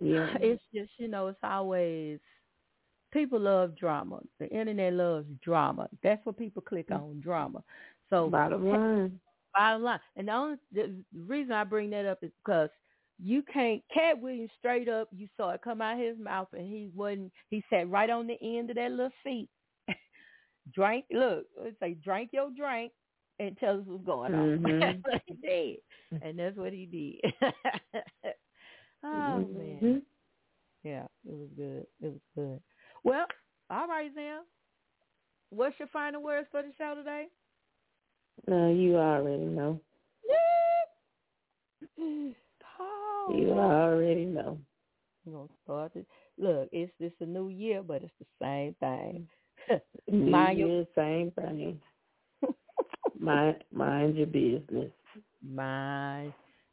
[0.00, 0.36] Yeah.
[0.40, 2.18] it's just you know it's always
[3.12, 4.20] people love drama.
[4.40, 5.88] The internet loves drama.
[6.02, 7.62] That's what people click on drama.
[8.10, 9.20] So Bottom line.
[9.54, 10.94] bottom line, and the only the
[11.26, 12.70] reason I bring that up is because
[13.18, 13.82] you can't.
[13.92, 17.32] Katt Williams straight up, you saw it come out of his mouth, and he wasn't.
[17.50, 19.48] He sat right on the end of that little seat.
[20.74, 21.04] drank.
[21.10, 22.92] Look, it's like drink your drink
[23.38, 24.58] and tell us what's going on.
[24.58, 24.80] Mhm.
[24.80, 25.76] that's what he did,
[26.22, 27.32] and that's what he did.
[29.04, 29.80] oh man.
[29.82, 30.02] Mhm.
[30.84, 31.86] Yeah, it was good.
[32.00, 32.60] It was good.
[33.02, 33.26] Well,
[33.70, 34.42] all right, Sam.
[35.50, 37.26] What's your final words for the show today?
[38.46, 39.80] No, you already know.
[41.98, 44.58] You already know.
[45.24, 46.06] We're gonna start it.
[46.38, 49.28] Look, it's it's a new year, but it's the same thing.
[50.30, 51.80] Mind your- Year, same thing.
[53.18, 54.92] mind mind your business.
[55.42, 56.32] Mind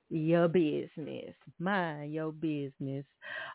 [0.09, 1.34] your business.
[1.59, 3.05] Mind your business.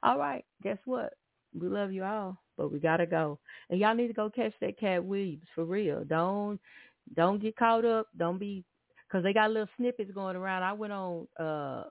[0.02, 1.14] All right, guess what?
[1.58, 3.38] We love you all, but we gotta go.
[3.70, 6.02] And y'all need to go catch that Katt Williams for real.
[6.04, 6.58] Don't
[7.14, 8.08] don't get caught up.
[8.16, 8.64] Don't be
[9.06, 10.62] because they got little snippets going around.
[10.62, 11.84] I went on uh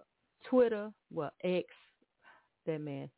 [0.50, 1.68] Twitter, well X,
[2.66, 3.10] that man,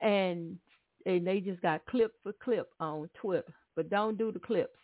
[0.00, 0.58] and
[1.06, 3.54] and they just got clip for clip on Twitter.
[3.76, 4.76] But don't do the clips.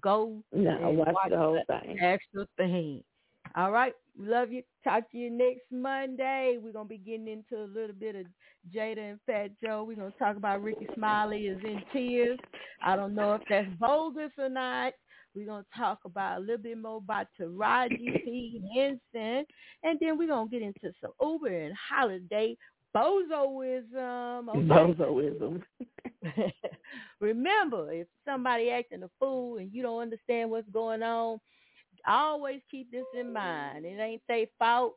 [0.00, 1.98] Go No, and watch the whole thing.
[2.00, 3.02] extra thing.
[3.56, 3.94] All right.
[4.18, 4.62] Love you.
[4.84, 6.58] Talk to you next Monday.
[6.62, 8.26] We're gonna be getting into a little bit of
[8.72, 9.84] Jada and Fat Joe.
[9.84, 12.38] We're gonna talk about Rickey Smiley is in tears.
[12.82, 14.92] I don't know if that's bogus or not.
[15.34, 18.62] We're gonna talk about a little bit more about Taraji P.
[18.74, 19.44] Henson.
[19.82, 22.56] And then we're gonna get into some Uber and holiday
[22.96, 24.48] bozoism.
[24.48, 24.60] Okay?
[24.60, 25.62] Bozoism.
[27.20, 31.38] Remember, if somebody acting a fool and you don't understand what's going on,
[32.06, 33.84] always keep this in mind.
[33.84, 34.96] It ain't their fault.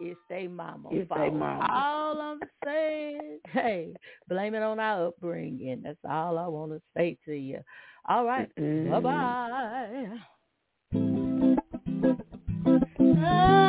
[0.00, 1.68] It's their mama It's they mama.
[1.70, 3.94] All I'm saying, hey,
[4.28, 5.82] blame it on our upbringing.
[5.84, 7.60] That's all I want to say to you.
[8.08, 8.50] All right.
[8.56, 9.10] Bye-bye.
[13.18, 13.68] Ah.